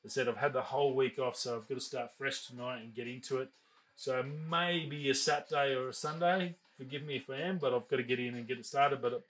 I 0.04 0.09
said, 0.09 0.28
I've 0.28 0.37
had 0.37 0.52
the 0.52 0.62
whole 0.62 0.95
week 0.95 1.18
off, 1.18 1.37
so 1.37 1.57
I've 1.57 1.68
got 1.68 1.76
to 1.76 1.80
start 1.80 2.16
fresh 2.16 2.47
tonight 2.47 2.80
and 2.80 2.95
get 2.95 3.07
into 3.07 3.38
it. 3.38 3.49
So 3.97 4.25
maybe 4.49 5.11
a 5.11 5.14
Saturday 5.14 5.75
or 5.75 5.88
a 5.88 5.92
Sunday. 5.92 6.54
Forgive 6.76 7.02
me 7.02 7.16
if 7.16 7.28
I 7.28 7.42
am, 7.42 7.59
but 7.59 7.75
I've 7.75 7.88
got 7.88 7.97
to 7.97 8.02
get 8.02 8.21
in 8.21 8.35
and 8.35 8.47
get 8.47 8.59
it 8.59 8.66
started. 8.66 9.02
But 9.02 9.12
it 9.12 9.23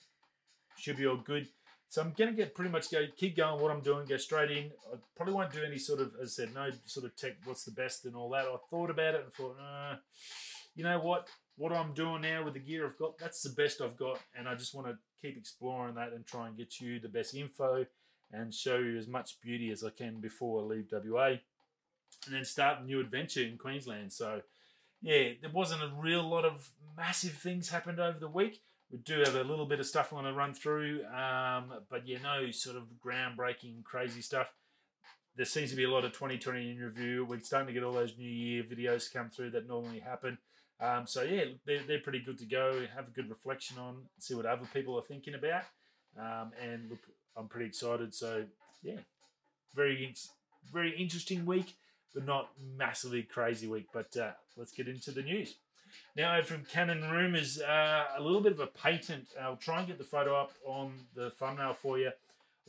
should 0.78 0.96
be 0.96 1.06
all 1.06 1.16
good. 1.16 1.48
So 1.90 2.02
I'm 2.02 2.12
going 2.12 2.30
to 2.30 2.37
get 2.37 2.54
pretty 2.54 2.71
much 2.71 2.90
go 2.90 3.04
keep 3.16 3.37
going 3.37 3.62
what 3.62 3.71
I'm 3.71 3.80
doing, 3.80 4.07
go 4.07 4.18
straight 4.18 4.50
in. 4.50 4.71
I 4.92 4.97
probably 5.16 5.35
won't 5.35 5.52
do 5.52 5.64
any 5.64 5.78
sort 5.78 6.00
of, 6.00 6.12
as 6.23 6.38
I 6.38 6.45
said, 6.45 6.54
no 6.54 6.71
sort 6.85 7.07
of 7.07 7.16
tech. 7.16 7.37
What's 7.45 7.64
the 7.64 7.71
best 7.71 8.04
and 8.04 8.14
all 8.14 8.28
that. 8.30 8.45
I 8.45 8.57
thought 8.71 8.90
about 8.90 9.14
it 9.14 9.25
and 9.25 9.33
thought, 9.33 9.57
uh, 9.59 9.97
you 10.75 10.85
know 10.85 10.99
what? 11.00 11.28
What 11.57 11.73
I'm 11.73 11.95
doing 11.95 12.23
now 12.23 12.45
with 12.45 12.54
the 12.54 12.61
gear 12.61 12.87
I've 12.87 12.99
got, 12.99 13.18
that's 13.18 13.42
the 13.42 13.50
best 13.50 13.80
I've 13.80 13.97
got, 13.97 14.21
and 14.38 14.49
I 14.49 14.54
just 14.54 14.75
want 14.75 14.87
to 14.87 14.99
keep 15.21 15.37
exploring 15.37 15.97
that 15.97 16.12
and 16.12 16.25
try 16.25 16.47
and 16.47 16.57
get 16.57 16.78
you 16.78 17.00
the 17.00 17.09
best 17.09 17.35
info 17.35 17.85
and 18.30 18.54
show 18.54 18.78
you 18.78 18.97
as 18.97 19.09
much 19.09 19.40
beauty 19.40 19.71
as 19.71 19.83
I 19.83 19.90
can 19.90 20.21
before 20.21 20.62
I 20.62 20.66
leave 20.66 20.92
WA, 20.92 21.26
and 22.26 22.35
then 22.35 22.45
start 22.45 22.80
a 22.80 22.85
new 22.85 23.00
adventure 23.00 23.42
in 23.42 23.57
Queensland. 23.57 24.12
So 24.12 24.42
yeah, 25.00 25.30
there 25.40 25.50
wasn't 25.50 25.83
a 25.83 25.92
real 25.97 26.23
lot 26.23 26.45
of 26.45 26.71
massive 26.97 27.33
things 27.33 27.71
happened 27.71 27.99
over 27.99 28.18
the 28.18 28.28
week. 28.28 28.61
We 28.90 28.99
do 28.99 29.21
have 29.21 29.35
a 29.35 29.45
little 29.45 29.66
bit 29.66 29.80
of 29.80 29.87
stuff 29.87 30.12
I 30.12 30.16
want 30.16 30.26
to 30.28 30.33
run 30.33 30.54
through, 30.54 31.04
um, 31.07 31.73
but 31.90 32.07
yeah, 32.07 32.18
no 32.23 32.50
sort 32.50 32.76
of 32.76 32.85
groundbreaking, 33.04 33.85
crazy 33.85 34.23
stuff. 34.23 34.49
There 35.37 35.45
seems 35.45 35.71
to 35.71 35.76
be 35.76 35.85
a 35.85 35.90
lot 35.90 36.04
of 36.04 36.12
2020 36.12 36.71
in 36.71 36.78
review. 36.78 37.26
We're 37.28 37.40
starting 37.40 37.68
to 37.68 37.73
get 37.73 37.83
all 37.83 37.92
those 37.92 38.16
New 38.16 38.28
Year 38.28 38.62
videos 38.62 39.12
come 39.12 39.28
through 39.28 39.50
that 39.50 39.68
normally 39.68 40.00
happen. 40.00 40.38
Um, 40.80 41.07
so 41.07 41.23
yeah, 41.23 41.45
they're, 41.66 41.83
they're 41.87 42.00
pretty 42.00 42.21
good 42.21 42.38
to 42.38 42.47
go. 42.47 42.87
Have 42.95 43.09
a 43.09 43.11
good 43.11 43.28
reflection 43.28 43.78
on, 43.78 43.97
see 44.18 44.35
what 44.35 44.47
other 44.47 44.66
people 44.73 44.99
are 44.99 45.02
thinking 45.02 45.35
about, 45.35 45.64
um, 46.18 46.52
and 46.62 46.90
look, 46.90 47.00
I'm 47.37 47.49
pretty 47.49 47.66
excited. 47.66 48.14
So 48.14 48.45
yeah, 48.83 49.00
very 49.75 50.14
very 50.73 50.97
interesting 50.97 51.45
week 51.45 51.75
but 52.14 52.26
not 52.26 52.50
massively 52.76 53.23
crazy 53.23 53.68
week. 53.68 53.87
But 53.92 54.16
uh, 54.16 54.33
let's 54.57 54.73
get 54.73 54.88
into 54.88 55.12
the 55.12 55.23
news. 55.23 55.54
Now, 56.16 56.40
from 56.42 56.64
Canon 56.64 57.11
Rumors, 57.11 57.61
uh, 57.61 58.04
a 58.16 58.23
little 58.23 58.40
bit 58.40 58.52
of 58.52 58.61
a 58.61 58.66
patent. 58.66 59.28
I'll 59.40 59.57
try 59.57 59.78
and 59.78 59.88
get 59.88 59.99
the 59.99 60.04
photo 60.04 60.35
up 60.35 60.52
on 60.64 60.92
the 61.14 61.30
thumbnail 61.30 61.75
for 61.75 61.99
you 61.99 62.12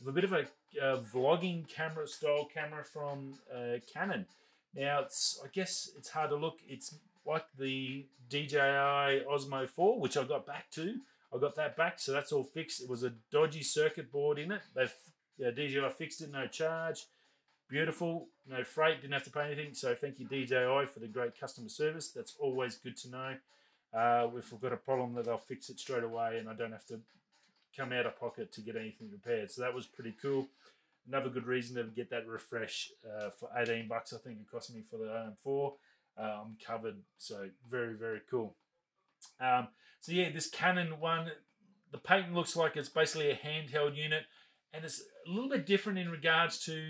of 0.00 0.06
a 0.08 0.12
bit 0.12 0.24
of 0.24 0.32
a 0.32 0.40
uh, 0.82 1.00
vlogging 1.12 1.68
camera 1.68 2.06
style 2.06 2.48
camera 2.52 2.84
from 2.84 3.34
uh, 3.54 3.78
Canon. 3.92 4.26
Now, 4.74 5.00
it's 5.00 5.40
I 5.44 5.48
guess 5.52 5.90
it's 5.96 6.10
hard 6.10 6.30
to 6.30 6.36
look. 6.36 6.58
It's 6.66 6.94
like 7.26 7.44
the 7.58 8.06
DJI 8.28 9.24
Osmo 9.30 9.68
4, 9.68 10.00
which 10.00 10.16
I 10.16 10.24
got 10.24 10.46
back 10.46 10.70
to. 10.72 10.96
I 11.34 11.38
got 11.38 11.54
that 11.56 11.76
back, 11.76 12.00
so 12.00 12.12
that's 12.12 12.32
all 12.32 12.42
fixed. 12.42 12.82
It 12.82 12.88
was 12.88 13.04
a 13.04 13.12
dodgy 13.30 13.62
circuit 13.62 14.10
board 14.10 14.38
in 14.38 14.52
it. 14.52 14.62
They've 14.74 14.92
yeah, 15.38 15.50
DJI 15.50 15.88
fixed 15.96 16.20
it, 16.22 16.30
no 16.30 16.46
charge. 16.46 17.06
Beautiful, 17.70 18.26
no 18.48 18.64
freight, 18.64 19.00
didn't 19.00 19.12
have 19.12 19.22
to 19.24 19.30
pay 19.30 19.46
anything. 19.46 19.74
So 19.74 19.94
thank 19.94 20.18
you 20.18 20.26
DJI 20.26 20.86
for 20.92 20.98
the 20.98 21.06
great 21.06 21.38
customer 21.38 21.68
service. 21.68 22.08
That's 22.08 22.34
always 22.40 22.74
good 22.74 22.96
to 22.98 23.10
know. 23.10 23.34
Uh, 23.94 24.28
if 24.36 24.50
we've 24.50 24.60
got 24.60 24.72
a 24.72 24.76
problem, 24.76 25.14
that 25.14 25.26
they'll 25.26 25.38
fix 25.38 25.70
it 25.70 25.78
straight 25.78 26.02
away, 26.02 26.38
and 26.38 26.48
I 26.48 26.54
don't 26.54 26.72
have 26.72 26.86
to 26.86 26.98
come 27.76 27.92
out 27.92 28.06
of 28.06 28.18
pocket 28.18 28.52
to 28.54 28.60
get 28.60 28.74
anything 28.74 29.08
repaired. 29.12 29.52
So 29.52 29.62
that 29.62 29.72
was 29.72 29.86
pretty 29.86 30.14
cool. 30.20 30.48
Another 31.06 31.30
good 31.30 31.46
reason 31.46 31.76
to 31.76 31.84
get 31.84 32.10
that 32.10 32.26
refresh 32.26 32.90
uh, 33.06 33.30
for 33.30 33.48
18 33.56 33.86
bucks. 33.86 34.12
I 34.12 34.18
think 34.18 34.38
it 34.40 34.50
cost 34.50 34.74
me 34.74 34.82
for 34.82 34.96
the 34.96 35.04
OM4. 35.46 35.72
Uh, 36.18 36.22
I'm 36.22 36.56
covered, 36.64 36.96
so 37.18 37.48
very 37.70 37.94
very 37.94 38.20
cool. 38.28 38.56
Um, 39.40 39.68
so 40.00 40.10
yeah, 40.10 40.30
this 40.30 40.48
Canon 40.48 40.98
one, 40.98 41.30
the 41.92 41.98
patent 41.98 42.34
looks 42.34 42.56
like 42.56 42.76
it's 42.76 42.88
basically 42.88 43.30
a 43.30 43.36
handheld 43.36 43.96
unit 43.96 44.24
and 44.72 44.84
it's 44.84 45.02
a 45.26 45.30
little 45.30 45.50
bit 45.50 45.66
different 45.66 45.98
in 45.98 46.10
regards 46.10 46.58
to 46.64 46.82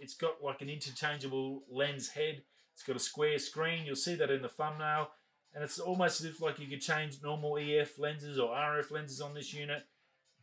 it's 0.00 0.14
got 0.14 0.42
like 0.42 0.60
an 0.60 0.68
interchangeable 0.68 1.62
lens 1.70 2.08
head. 2.08 2.42
It's 2.74 2.82
got 2.82 2.96
a 2.96 3.00
square 3.00 3.38
screen. 3.38 3.84
You'll 3.84 3.96
see 3.96 4.14
that 4.16 4.30
in 4.30 4.42
the 4.42 4.48
thumbnail, 4.48 5.10
and 5.54 5.62
it's 5.62 5.78
almost 5.78 6.20
as 6.20 6.26
if 6.26 6.40
like 6.40 6.58
you 6.58 6.68
could 6.68 6.80
change 6.80 7.22
normal 7.22 7.58
EF 7.58 7.98
lenses 7.98 8.38
or 8.38 8.54
RF 8.54 8.90
lenses 8.90 9.20
on 9.20 9.34
this 9.34 9.52
unit. 9.52 9.82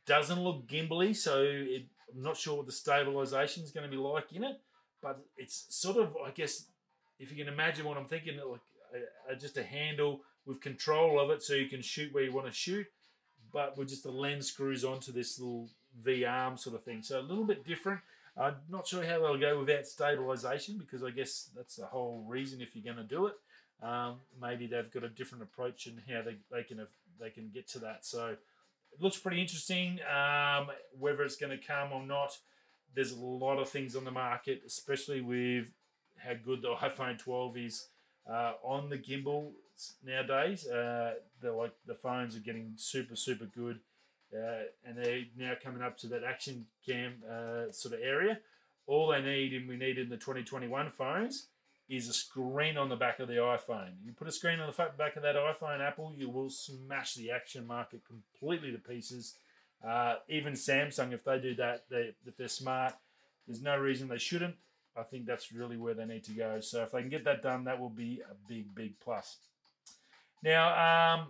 Doesn't 0.06 0.42
look 0.42 0.68
gimbally, 0.68 1.16
so 1.16 1.42
it, 1.44 1.88
I'm 2.14 2.22
not 2.22 2.38
sure 2.38 2.58
what 2.58 2.66
the 2.66 2.72
stabilization 2.72 3.64
is 3.64 3.72
going 3.72 3.90
to 3.90 3.92
be 3.92 4.02
like 4.02 4.32
in 4.34 4.44
it, 4.44 4.58
but 5.02 5.20
it's 5.38 5.66
sort 5.70 5.98
of 5.98 6.16
I 6.26 6.32
guess 6.32 6.66
if 7.20 7.32
you 7.32 7.38
can 7.38 7.52
imagine 7.52 7.86
what 7.86 7.98
I'm 7.98 8.06
thinking, 8.06 8.38
like 8.38 8.62
a, 9.30 9.34
a, 9.34 9.36
just 9.36 9.58
a 9.58 9.64
handle 9.64 10.22
with 10.46 10.62
control 10.62 11.20
of 11.20 11.30
it, 11.32 11.42
so 11.42 11.54
you 11.54 11.68
can 11.68 11.82
shoot 11.82 12.14
where 12.14 12.24
you 12.24 12.34
want 12.34 12.48
to 12.48 12.54
shoot, 12.54 12.86
but 13.52 13.78
with 13.78 13.90
just 13.90 14.04
the 14.04 14.12
lens 14.12 14.48
screws 14.48 14.84
onto 14.84 15.12
this 15.12 15.40
little 15.40 15.70
V 16.04 16.26
arm 16.26 16.58
sort 16.58 16.76
of 16.76 16.84
thing. 16.84 17.02
So 17.02 17.20
a 17.20 17.22
little 17.22 17.44
bit 17.44 17.66
different. 17.66 18.02
I'm 18.38 18.56
not 18.70 18.88
sure 18.88 19.04
how 19.04 19.20
they'll 19.20 19.38
go 19.38 19.60
without 19.60 19.88
stabilization 19.88 20.78
because 20.78 21.04
I 21.04 21.10
guess 21.10 21.50
that's 21.56 21.78
the 21.78 21.86
whole 21.86 22.26
reason 22.28 22.62
if 22.62 22.76
you're 22.76 22.94
going 22.94 23.08
to 23.08 23.16
do 23.16 23.28
it. 23.28 23.36
Um, 23.82 24.16
maybe 24.42 24.68
they've 24.68 24.92
got 24.92 25.04
a 25.04 25.10
different 25.10 25.44
approach 25.44 25.88
and 25.88 26.02
how 26.10 26.22
they, 26.22 26.36
they 26.52 26.64
can 26.64 26.80
have, 26.80 26.90
they 27.20 27.30
can 27.30 27.50
get 27.54 27.68
to 27.70 27.80
that. 27.80 28.06
So 28.06 28.28
it 28.28 29.02
looks 29.02 29.18
pretty 29.18 29.42
interesting. 29.42 30.00
Um, 30.14 30.68
whether 30.98 31.24
it's 31.24 31.38
going 31.38 31.58
to 31.58 31.66
come 31.66 31.92
or 31.94 32.06
not, 32.06 32.38
there's 32.94 33.12
a 33.12 33.20
lot 33.20 33.60
of 33.60 33.70
things 33.70 33.96
on 33.96 34.04
the 34.04 34.12
market, 34.12 34.64
especially 34.66 35.22
with 35.22 35.72
how 36.18 36.34
good 36.34 36.62
the 36.62 36.76
iPhone 36.76 37.18
12 37.18 37.58
is 37.58 37.88
uh, 38.30 38.54
on 38.64 38.90
the 38.90 38.98
gimbal 38.98 39.52
nowadays. 40.04 40.68
Uh, 40.68 41.14
like 41.44 41.74
the 41.86 41.94
phones 41.94 42.36
are 42.36 42.40
getting 42.40 42.74
super 42.76 43.16
super 43.16 43.46
good. 43.46 43.80
Uh, 44.36 44.64
and 44.86 44.98
they're 44.98 45.24
now 45.38 45.54
coming 45.64 45.82
up 45.82 45.98
to 46.00 46.08
that 46.08 46.24
action 46.24 46.66
cam 46.86 47.14
uh, 47.30 47.72
sort 47.72 47.94
of 47.94 48.02
area. 48.02 48.40
All 48.88 49.08
they 49.08 49.22
need, 49.22 49.54
and 49.54 49.68
we 49.68 49.78
need 49.78 49.98
in 49.98 50.10
the 50.10 50.18
2021 50.18 50.92
phones, 50.92 51.48
is 51.88 52.10
a 52.10 52.14
screen 52.14 52.78
on 52.78 52.90
the 52.90 52.96
back 52.96 53.20
of 53.20 53.28
the 53.28 53.36
iPhone. 53.36 53.92
You 54.04 54.12
put 54.12 54.28
a 54.28 54.32
screen 54.32 54.60
on 54.60 54.68
the 54.68 54.84
back 54.98 55.16
of 55.16 55.24
that 55.24 55.36
iPhone, 55.36 55.82
Apple, 55.82 56.14
you 56.16 56.30
will 56.30 56.50
smash 56.50 57.14
the 57.14 57.32
action 57.32 57.66
market 57.66 58.02
completely 58.06 58.72
to 58.72 58.78
pieces. 58.78 59.36
Uh, 59.86 60.16
even 60.28 60.54
Samsung, 60.54 61.14
if 61.14 61.24
they 61.24 61.40
do 61.40 61.56
that, 61.56 61.86
they, 61.90 62.16
if 62.26 62.38
they're 62.38 62.48
smart, 62.48 62.94
there's 63.48 63.62
no 63.62 63.78
reason 63.78 64.08
they 64.08 64.18
shouldn't. 64.18 64.56
I 64.98 65.04
think 65.04 65.26
that's 65.26 65.52
really 65.52 65.78
where 65.78 65.94
they 65.94 66.06
need 66.06 66.24
to 66.26 66.32
go. 66.32 66.60
So 66.62 66.84
if 66.84 66.92
they 66.92 67.02
can 67.02 67.10
get 67.10 67.26
that 67.26 67.44
done, 67.44 67.66
that 67.66 67.80
will 67.80 67.90
be 67.90 68.22
a 68.30 68.34
big, 68.48 68.74
big 68.74 69.00
plus. 69.00 69.38
Now, 70.42 71.20
um, 71.20 71.28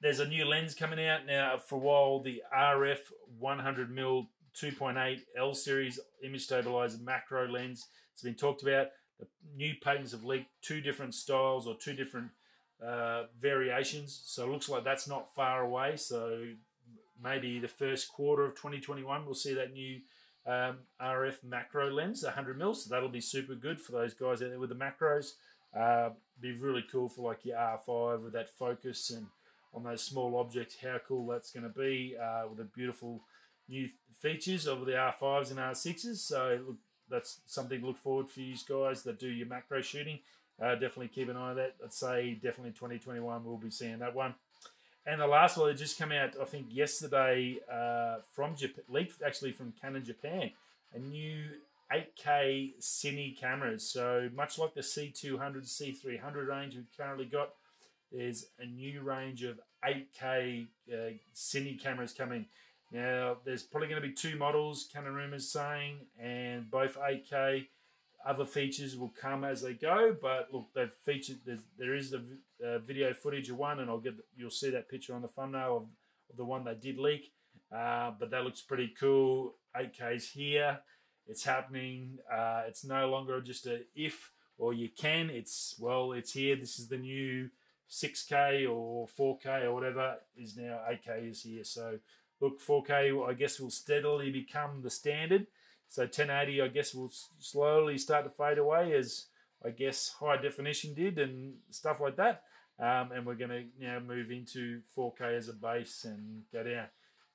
there's 0.00 0.20
a 0.20 0.26
new 0.26 0.44
lens 0.44 0.74
coming 0.74 1.04
out 1.04 1.26
now 1.26 1.58
for 1.58 1.76
a 1.76 1.78
while. 1.78 2.20
The 2.20 2.42
RF 2.56 2.98
100mm 3.42 4.26
2.8 4.54 5.20
L 5.38 5.54
series 5.54 6.00
image 6.24 6.44
stabilizer 6.44 6.98
macro 7.02 7.48
lens. 7.48 7.86
It's 8.12 8.22
been 8.22 8.34
talked 8.34 8.62
about. 8.62 8.88
The 9.18 9.26
new 9.54 9.74
patents 9.82 10.12
have 10.12 10.24
leaked 10.24 10.50
two 10.62 10.80
different 10.80 11.14
styles 11.14 11.66
or 11.66 11.76
two 11.76 11.92
different 11.92 12.30
uh, 12.84 13.24
variations. 13.38 14.22
So 14.24 14.44
it 14.44 14.50
looks 14.50 14.68
like 14.68 14.84
that's 14.84 15.06
not 15.06 15.34
far 15.34 15.62
away. 15.62 15.96
So 15.96 16.46
maybe 17.22 17.58
the 17.58 17.68
first 17.68 18.10
quarter 18.10 18.44
of 18.44 18.54
2021, 18.54 19.26
we'll 19.26 19.34
see 19.34 19.54
that 19.54 19.74
new 19.74 20.00
um, 20.46 20.78
RF 21.00 21.44
macro 21.44 21.90
lens, 21.90 22.24
100 22.24 22.56
mils. 22.56 22.84
So 22.84 22.94
that'll 22.94 23.10
be 23.10 23.20
super 23.20 23.54
good 23.54 23.80
for 23.80 23.92
those 23.92 24.14
guys 24.14 24.40
out 24.40 24.48
there 24.48 24.58
with 24.58 24.70
the 24.70 24.74
macros. 24.74 25.32
Uh, 25.78 26.10
be 26.40 26.52
really 26.52 26.84
cool 26.90 27.08
for 27.08 27.28
like 27.28 27.44
your 27.44 27.56
R5 27.56 28.24
with 28.24 28.32
that 28.32 28.48
focus 28.48 29.10
and 29.10 29.26
on 29.74 29.84
those 29.84 30.02
small 30.02 30.36
objects. 30.36 30.76
How 30.82 30.98
cool 31.06 31.26
that's 31.26 31.50
going 31.50 31.64
to 31.64 31.78
be 31.78 32.16
uh, 32.20 32.48
with 32.48 32.58
the 32.58 32.64
beautiful 32.64 33.22
new 33.68 33.88
features 34.18 34.66
of 34.66 34.84
the 34.86 34.92
R5s 34.92 35.50
and 35.50 35.58
R6s. 35.58 36.16
So 36.16 36.60
look, 36.66 36.76
that's 37.08 37.40
something 37.46 37.80
to 37.80 37.86
look 37.86 37.98
forward 37.98 38.28
for 38.28 38.40
you 38.40 38.56
guys 38.68 39.02
that 39.02 39.18
do 39.18 39.28
your 39.28 39.46
macro 39.46 39.82
shooting. 39.82 40.20
Uh, 40.60 40.72
definitely 40.72 41.08
keep 41.08 41.28
an 41.28 41.36
eye 41.36 41.50
on 41.50 41.56
that. 41.56 41.76
I'd 41.82 41.92
say 41.92 42.34
definitely 42.34 42.72
2021 42.72 43.44
we'll 43.44 43.56
be 43.56 43.70
seeing 43.70 43.98
that 44.00 44.14
one. 44.14 44.34
And 45.06 45.20
the 45.20 45.26
last 45.26 45.56
one 45.56 45.68
that 45.68 45.78
just 45.78 45.98
came 45.98 46.12
out, 46.12 46.34
I 46.40 46.44
think 46.44 46.66
yesterday 46.68 47.58
uh, 47.72 48.16
from 48.32 48.54
Japan, 48.54 48.84
leaked 48.88 49.22
actually 49.22 49.52
from 49.52 49.72
Canon 49.80 50.04
Japan, 50.04 50.50
a 50.94 50.98
new 50.98 51.42
8K 51.90 52.74
cine 52.80 53.38
cameras. 53.38 53.88
So 53.88 54.28
much 54.34 54.58
like 54.58 54.74
the 54.74 54.82
C200, 54.82 55.64
C300 55.64 56.46
range 56.46 56.76
we've 56.76 56.84
currently 56.96 57.24
got, 57.24 57.50
there's 58.12 58.46
a 58.58 58.66
new 58.66 59.02
range 59.02 59.42
of 59.42 59.60
8K 59.84 60.66
uh, 60.92 60.96
cine 61.34 61.80
cameras 61.82 62.12
coming. 62.12 62.46
Now, 62.92 63.36
there's 63.44 63.62
probably 63.62 63.88
going 63.88 64.02
to 64.02 64.08
be 64.08 64.14
two 64.14 64.36
models, 64.36 64.88
Canon 64.92 65.14
Rumors 65.14 65.50
saying, 65.50 65.98
and 66.20 66.70
both 66.70 66.98
8K. 66.98 67.66
Other 68.26 68.44
features 68.44 68.96
will 68.96 69.12
come 69.18 69.44
as 69.44 69.62
they 69.62 69.74
go, 69.74 70.14
but 70.20 70.48
look, 70.52 70.66
they've 70.74 70.92
featured. 70.92 71.38
There 71.78 71.94
is 71.94 72.10
the 72.10 72.22
uh, 72.62 72.78
video 72.80 73.14
footage 73.14 73.48
of 73.48 73.56
one, 73.56 73.80
and 73.80 73.88
I'll 73.88 73.98
get 73.98 74.14
you'll 74.36 74.50
see 74.50 74.70
that 74.70 74.90
picture 74.90 75.14
on 75.14 75.22
the 75.22 75.28
thumbnail 75.28 75.76
of, 75.76 75.82
of 76.30 76.36
the 76.36 76.44
one 76.44 76.64
they 76.64 76.74
did 76.74 76.98
leak. 76.98 77.32
Uh, 77.74 78.10
but 78.18 78.30
that 78.32 78.44
looks 78.44 78.60
pretty 78.60 78.92
cool. 78.98 79.54
8K's 79.74 80.28
here. 80.28 80.80
It's 81.26 81.44
happening. 81.44 82.18
Uh, 82.30 82.64
it's 82.66 82.84
no 82.84 83.08
longer 83.08 83.40
just 83.40 83.66
a 83.66 83.82
if 83.94 84.32
or 84.58 84.74
you 84.74 84.90
can. 84.90 85.30
It's 85.30 85.76
well, 85.78 86.12
it's 86.12 86.32
here. 86.32 86.56
This 86.56 86.78
is 86.78 86.88
the 86.88 86.98
new 86.98 87.48
6K 87.90 88.70
or 88.70 89.06
4K 89.08 89.64
or 89.64 89.74
whatever 89.74 90.16
is 90.36 90.56
now 90.56 90.80
8K 90.90 91.30
is 91.30 91.42
here. 91.42 91.64
So 91.64 91.98
look, 92.40 92.60
4K 92.60 93.28
I 93.28 93.34
guess 93.34 93.58
will 93.58 93.70
steadily 93.70 94.30
become 94.30 94.80
the 94.82 94.90
standard. 94.90 95.46
So 95.88 96.02
1080 96.02 96.62
I 96.62 96.68
guess 96.68 96.94
will 96.94 97.10
slowly 97.38 97.98
start 97.98 98.24
to 98.24 98.30
fade 98.30 98.58
away 98.58 98.92
as 98.94 99.26
I 99.64 99.70
guess 99.70 100.14
high 100.20 100.40
definition 100.40 100.94
did 100.94 101.18
and 101.18 101.54
stuff 101.70 102.00
like 102.00 102.16
that. 102.16 102.44
Um, 102.78 103.12
and 103.12 103.26
we're 103.26 103.34
going 103.34 103.50
to 103.50 103.64
now 103.78 103.98
move 103.98 104.30
into 104.30 104.80
4K 104.96 105.36
as 105.36 105.48
a 105.48 105.52
base 105.52 106.04
and 106.04 106.44
go 106.50 106.62
down, 106.62 106.86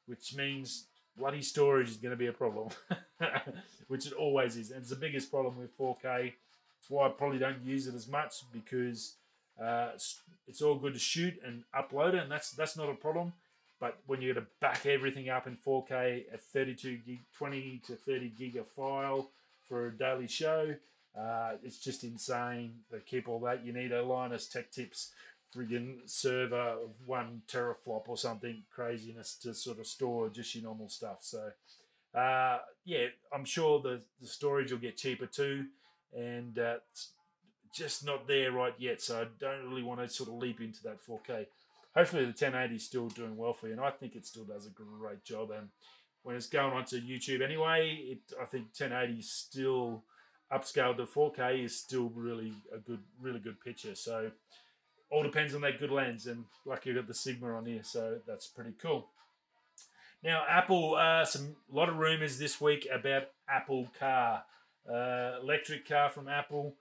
which 0.07 0.33
means 0.35 0.87
bloody 1.15 1.43
storage 1.43 1.89
is 1.89 1.97
going 1.97 2.11
to 2.11 2.17
be 2.17 2.27
a 2.27 2.33
problem, 2.33 2.69
which 3.87 4.07
it 4.07 4.13
always 4.13 4.57
is. 4.57 4.71
And 4.71 4.81
it's 4.81 4.89
the 4.89 4.95
biggest 4.95 5.29
problem 5.29 5.59
with 5.59 5.77
4K. 5.77 6.33
It's 6.79 6.89
why 6.89 7.05
I 7.05 7.09
probably 7.09 7.37
don't 7.37 7.63
use 7.63 7.85
it 7.85 7.93
as 7.93 8.07
much 8.07 8.41
because 8.51 9.17
uh, 9.61 9.89
it's 10.47 10.61
all 10.61 10.75
good 10.75 10.93
to 10.93 10.99
shoot 10.99 11.35
and 11.45 11.63
upload 11.75 12.13
it, 12.13 12.23
and 12.23 12.31
that's 12.31 12.51
that's 12.51 12.77
not 12.77 12.89
a 12.89 12.93
problem. 12.93 13.33
But 13.79 13.97
when 14.07 14.21
you 14.21 14.33
got 14.33 14.39
to 14.39 14.47
back 14.61 14.85
everything 14.85 15.29
up 15.29 15.47
in 15.47 15.57
4K 15.57 16.33
at 16.33 16.41
32 16.41 16.97
gig, 17.05 17.19
20 17.37 17.81
to 17.87 17.95
30 17.95 18.29
gig 18.29 18.55
of 18.55 18.67
file 18.67 19.31
for 19.67 19.87
a 19.87 19.91
daily 19.91 20.27
show, 20.27 20.75
uh, 21.17 21.53
it's 21.61 21.79
just 21.79 22.03
insane 22.03 22.75
to 22.89 22.99
keep 22.99 23.27
all 23.27 23.39
that. 23.41 23.65
You 23.65 23.73
need 23.73 23.91
a 23.91 24.01
Linus 24.01 24.47
Tech 24.47 24.71
Tips 24.71 25.11
friggin' 25.55 25.97
server 26.05 26.55
of 26.55 26.91
one 27.05 27.41
teraflop 27.47 28.07
or 28.07 28.17
something 28.17 28.63
craziness 28.73 29.35
to 29.35 29.53
sort 29.53 29.79
of 29.79 29.87
store 29.87 30.29
just 30.29 30.55
your 30.55 30.63
normal 30.63 30.89
stuff. 30.89 31.19
So, 31.21 31.51
uh, 32.13 32.59
yeah, 32.83 33.07
I'm 33.33 33.45
sure 33.45 33.81
the, 33.81 34.01
the 34.21 34.27
storage 34.27 34.71
will 34.71 34.79
get 34.79 34.97
cheaper 34.97 35.25
too, 35.25 35.65
and 36.15 36.57
uh, 36.59 36.77
just 37.75 38.05
not 38.05 38.27
there 38.27 38.51
right 38.51 38.73
yet. 38.77 39.01
So 39.01 39.21
I 39.21 39.25
don't 39.39 39.69
really 39.69 39.83
want 39.83 39.99
to 39.99 40.09
sort 40.09 40.29
of 40.29 40.35
leap 40.35 40.61
into 40.61 40.81
that 40.83 41.05
4K. 41.05 41.47
Hopefully 41.95 42.23
the 42.23 42.29
1080 42.29 42.75
is 42.75 42.85
still 42.85 43.07
doing 43.09 43.37
well 43.37 43.53
for 43.53 43.67
you, 43.67 43.73
and 43.73 43.81
I 43.81 43.89
think 43.91 44.15
it 44.15 44.25
still 44.25 44.43
does 44.43 44.65
a 44.65 44.69
great 44.69 45.23
job. 45.23 45.51
And 45.51 45.69
when 46.23 46.35
it's 46.35 46.47
going 46.47 46.73
onto 46.73 46.99
YouTube 46.99 47.41
anyway, 47.41 47.95
it 48.09 48.33
I 48.41 48.45
think 48.45 48.65
1080 48.77 49.19
is 49.19 49.31
still 49.31 50.03
upscaled 50.51 50.97
to 50.97 51.05
4K 51.05 51.63
is 51.63 51.77
still 51.77 52.11
really 52.15 52.53
a 52.73 52.77
good, 52.77 52.99
really 53.21 53.39
good 53.39 53.59
picture. 53.61 53.95
So 53.95 54.31
all 55.09 55.23
depends 55.23 55.55
on 55.55 55.61
that 55.61 55.79
good 55.79 55.91
lens, 55.91 56.27
and 56.27 56.45
lucky 56.65 56.89
you've 56.89 56.97
got 56.97 57.07
the 57.07 57.13
Sigma 57.13 57.55
on 57.55 57.65
here, 57.65 57.83
so 57.83 58.19
that's 58.27 58.47
pretty 58.47 58.73
cool. 58.81 59.07
Now, 60.23 60.43
Apple, 60.49 60.95
uh, 60.95 61.23
some 61.23 61.55
lot 61.71 61.87
of 61.87 61.97
rumors 61.97 62.39
this 62.39 62.59
week 62.59 62.87
about 62.91 63.29
Apple 63.47 63.87
Car, 63.99 64.43
uh, 64.91 65.33
electric 65.41 65.87
car 65.87 66.09
from 66.09 66.27
Apple. 66.27 66.75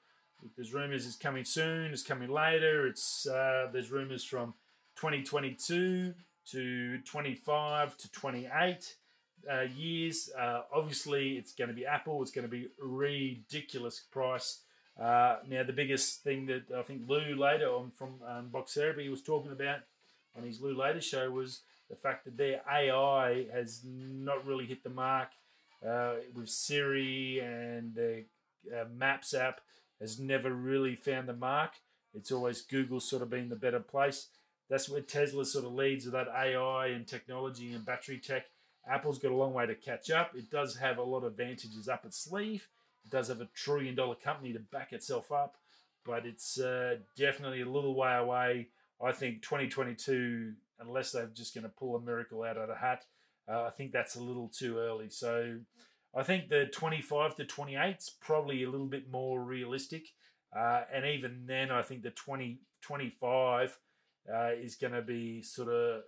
There's 0.56 0.74
rumors 0.74 1.06
it's 1.06 1.16
coming 1.16 1.44
soon, 1.44 1.92
it's 1.92 2.02
coming 2.02 2.30
later. 2.30 2.86
It's 2.86 3.26
uh, 3.26 3.68
there's 3.72 3.90
rumors 3.90 4.24
from 4.24 4.54
2022 4.96 6.14
to 6.50 6.98
25 6.98 7.96
to 7.96 8.12
28 8.12 8.94
uh, 9.50 9.60
years. 9.76 10.30
Uh, 10.38 10.62
obviously, 10.72 11.38
it's 11.38 11.52
going 11.52 11.68
to 11.68 11.74
be 11.74 11.86
Apple. 11.86 12.20
It's 12.22 12.30
going 12.30 12.46
to 12.46 12.50
be 12.50 12.68
ridiculous 12.78 14.00
price. 14.10 14.60
Uh, 15.00 15.36
now, 15.48 15.64
the 15.64 15.72
biggest 15.72 16.22
thing 16.22 16.46
that 16.46 16.64
I 16.76 16.82
think 16.82 17.08
Lew 17.08 17.34
Later 17.36 17.68
on 17.68 17.90
from 17.90 18.14
um, 18.26 18.48
Box 18.48 18.74
Therapy 18.74 19.08
was 19.08 19.22
talking 19.22 19.50
about 19.50 19.80
on 20.36 20.44
his 20.44 20.60
Lew 20.60 20.76
Later 20.76 21.00
show 21.00 21.30
was 21.30 21.60
the 21.90 21.96
fact 21.96 22.24
that 22.24 22.36
their 22.36 22.60
AI 22.70 23.46
has 23.52 23.80
not 23.84 24.46
really 24.46 24.66
hit 24.66 24.84
the 24.84 24.90
mark 24.90 25.30
uh, 25.86 26.14
with 26.34 26.48
Siri 26.48 27.40
and 27.40 27.94
the 27.94 28.24
uh, 28.72 28.84
Maps 28.94 29.34
app 29.34 29.60
has 30.00 30.18
never 30.18 30.52
really 30.52 30.94
found 30.94 31.28
the 31.28 31.34
mark. 31.34 31.72
It's 32.12 32.32
always 32.32 32.62
Google 32.62 33.00
sort 33.00 33.22
of 33.22 33.30
been 33.30 33.48
the 33.48 33.56
better 33.56 33.80
place. 33.80 34.28
That's 34.70 34.88
where 34.88 35.00
Tesla 35.00 35.44
sort 35.44 35.64
of 35.64 35.74
leads 35.74 36.04
with 36.04 36.14
that 36.14 36.28
AI 36.28 36.88
and 36.88 37.06
technology 37.06 37.72
and 37.72 37.84
battery 37.84 38.18
tech. 38.18 38.46
Apple's 38.88 39.18
got 39.18 39.32
a 39.32 39.36
long 39.36 39.52
way 39.52 39.66
to 39.66 39.74
catch 39.74 40.10
up. 40.10 40.32
It 40.34 40.50
does 40.50 40.76
have 40.76 40.98
a 40.98 41.02
lot 41.02 41.24
of 41.24 41.32
advantages 41.32 41.88
up 41.88 42.04
its 42.04 42.18
sleeve. 42.18 42.68
It 43.04 43.10
does 43.10 43.28
have 43.28 43.40
a 43.40 43.48
trillion 43.54 43.94
dollar 43.94 44.14
company 44.14 44.52
to 44.52 44.58
back 44.58 44.92
itself 44.92 45.32
up, 45.32 45.56
but 46.04 46.26
it's 46.26 46.58
uh, 46.58 46.96
definitely 47.16 47.62
a 47.62 47.68
little 47.68 47.94
way 47.94 48.14
away. 48.14 48.68
I 49.02 49.12
think 49.12 49.42
2022, 49.42 50.52
unless 50.80 51.12
they're 51.12 51.26
just 51.26 51.54
going 51.54 51.64
to 51.64 51.70
pull 51.70 51.96
a 51.96 52.00
miracle 52.00 52.42
out 52.42 52.56
of 52.56 52.68
the 52.68 52.74
hat, 52.74 53.04
uh, 53.48 53.64
I 53.64 53.70
think 53.70 53.92
that's 53.92 54.16
a 54.16 54.22
little 54.22 54.48
too 54.48 54.78
early. 54.78 55.10
So 55.10 55.58
I 56.16 56.22
think 56.22 56.48
the 56.48 56.66
25 56.66 57.36
to 57.36 57.44
28 57.44 57.96
is 57.98 58.10
probably 58.20 58.62
a 58.62 58.70
little 58.70 58.86
bit 58.86 59.10
more 59.10 59.42
realistic. 59.42 60.06
Uh, 60.56 60.82
and 60.92 61.04
even 61.04 61.44
then, 61.46 61.70
I 61.70 61.82
think 61.82 62.02
the 62.02 62.10
20, 62.10 62.60
25 62.82 63.78
uh, 64.32 64.50
is 64.60 64.76
going 64.76 64.92
to 64.92 65.02
be 65.02 65.42
sort 65.42 65.68
of 65.68 66.02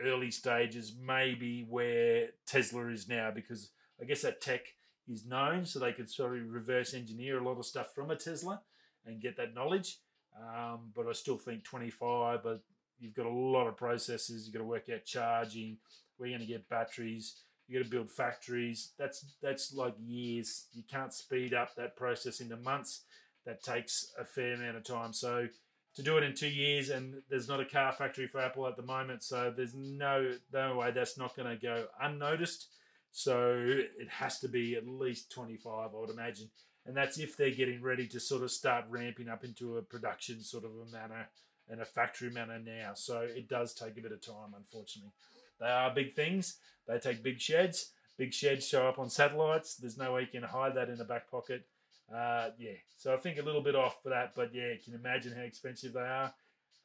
early 0.00 0.30
stages, 0.30 0.94
maybe 1.00 1.66
where 1.68 2.28
Tesla 2.46 2.88
is 2.88 3.08
now, 3.08 3.30
because 3.34 3.70
I 4.00 4.04
guess 4.04 4.22
that 4.22 4.40
tech 4.40 4.60
is 5.08 5.26
known, 5.26 5.64
so 5.64 5.78
they 5.78 5.92
could 5.92 6.10
sort 6.10 6.36
of 6.36 6.48
reverse 6.50 6.94
engineer 6.94 7.38
a 7.38 7.44
lot 7.44 7.58
of 7.58 7.66
stuff 7.66 7.94
from 7.94 8.10
a 8.10 8.16
Tesla 8.16 8.60
and 9.04 9.20
get 9.20 9.36
that 9.36 9.54
knowledge. 9.54 9.98
Um, 10.38 10.90
but 10.94 11.08
I 11.08 11.12
still 11.12 11.38
think 11.38 11.64
25, 11.64 12.42
but 12.42 12.60
you've 12.98 13.14
got 13.14 13.26
a 13.26 13.30
lot 13.30 13.66
of 13.66 13.76
processes. 13.76 14.46
You've 14.46 14.54
got 14.54 14.60
to 14.60 14.66
work 14.66 14.88
out 14.92 15.04
charging. 15.04 15.78
We're 16.18 16.28
going 16.28 16.40
to 16.40 16.46
get 16.46 16.68
batteries. 16.68 17.36
You 17.68 17.78
got 17.78 17.84
to 17.84 17.90
build 17.90 18.10
factories. 18.10 18.92
That's 18.98 19.24
that's 19.42 19.74
like 19.74 19.94
years. 20.04 20.66
You 20.72 20.82
can't 20.88 21.12
speed 21.12 21.54
up 21.54 21.74
that 21.76 21.96
process 21.96 22.40
into 22.40 22.56
months. 22.56 23.02
That 23.44 23.62
takes 23.62 24.12
a 24.18 24.24
fair 24.24 24.54
amount 24.54 24.76
of 24.76 24.84
time. 24.84 25.12
So 25.12 25.48
to 25.94 26.02
do 26.02 26.16
it 26.18 26.24
in 26.24 26.34
two 26.34 26.48
years, 26.48 26.90
and 26.90 27.22
there's 27.30 27.48
not 27.48 27.60
a 27.60 27.64
car 27.64 27.92
factory 27.92 28.26
for 28.26 28.40
Apple 28.40 28.66
at 28.66 28.76
the 28.76 28.82
moment, 28.82 29.22
so 29.22 29.52
there's 29.56 29.74
no 29.74 30.34
no 30.52 30.76
way 30.76 30.90
that's 30.90 31.18
not 31.18 31.34
going 31.34 31.48
to 31.48 31.60
go 31.60 31.86
unnoticed. 32.00 32.68
So 33.12 33.64
it 33.66 34.08
has 34.10 34.38
to 34.40 34.48
be 34.48 34.76
at 34.76 34.86
least 34.86 35.32
25, 35.32 35.72
I 35.72 35.98
would 35.98 36.10
imagine. 36.10 36.50
And 36.84 36.94
that's 36.94 37.18
if 37.18 37.34
they're 37.36 37.50
getting 37.50 37.82
ready 37.82 38.06
to 38.08 38.20
sort 38.20 38.42
of 38.42 38.50
start 38.50 38.84
ramping 38.90 39.28
up 39.30 39.42
into 39.42 39.78
a 39.78 39.82
production 39.82 40.42
sort 40.42 40.64
of 40.64 40.72
a 40.72 40.92
manner 40.92 41.28
and 41.68 41.80
a 41.80 41.86
factory 41.86 42.30
manner 42.30 42.58
now. 42.58 42.92
So 42.94 43.20
it 43.20 43.48
does 43.48 43.72
take 43.72 43.96
a 43.96 44.02
bit 44.02 44.12
of 44.12 44.20
time, 44.20 44.54
unfortunately. 44.54 45.12
They 45.60 45.66
are 45.66 45.94
big 45.94 46.14
things. 46.14 46.58
They 46.86 46.98
take 46.98 47.22
big 47.22 47.40
sheds. 47.40 47.92
Big 48.18 48.32
sheds 48.32 48.66
show 48.66 48.88
up 48.88 48.98
on 48.98 49.10
satellites. 49.10 49.76
There's 49.76 49.98
no 49.98 50.14
way 50.14 50.22
you 50.22 50.26
can 50.26 50.42
hide 50.42 50.74
that 50.74 50.88
in 50.88 51.00
a 51.00 51.04
back 51.04 51.30
pocket. 51.30 51.66
Uh, 52.12 52.50
yeah, 52.58 52.72
so 52.96 53.12
I 53.12 53.16
think 53.16 53.38
a 53.38 53.42
little 53.42 53.62
bit 53.62 53.74
off 53.74 54.02
for 54.02 54.10
that, 54.10 54.32
but 54.36 54.54
yeah, 54.54 54.68
you 54.68 54.78
can 54.84 54.94
imagine 54.94 55.34
how 55.34 55.42
expensive 55.42 55.92
they 55.92 56.00
are. 56.00 56.32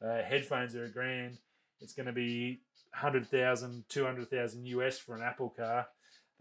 Uh, 0.04 0.22
headphones 0.22 0.74
are 0.74 0.84
a 0.84 0.90
grand. 0.90 1.38
It's 1.80 1.92
going 1.92 2.06
to 2.06 2.12
be 2.12 2.60
100,000, 2.92 3.84
200,000 3.88 4.66
US 4.66 4.98
for 4.98 5.14
an 5.14 5.22
Apple 5.22 5.50
car 5.50 5.86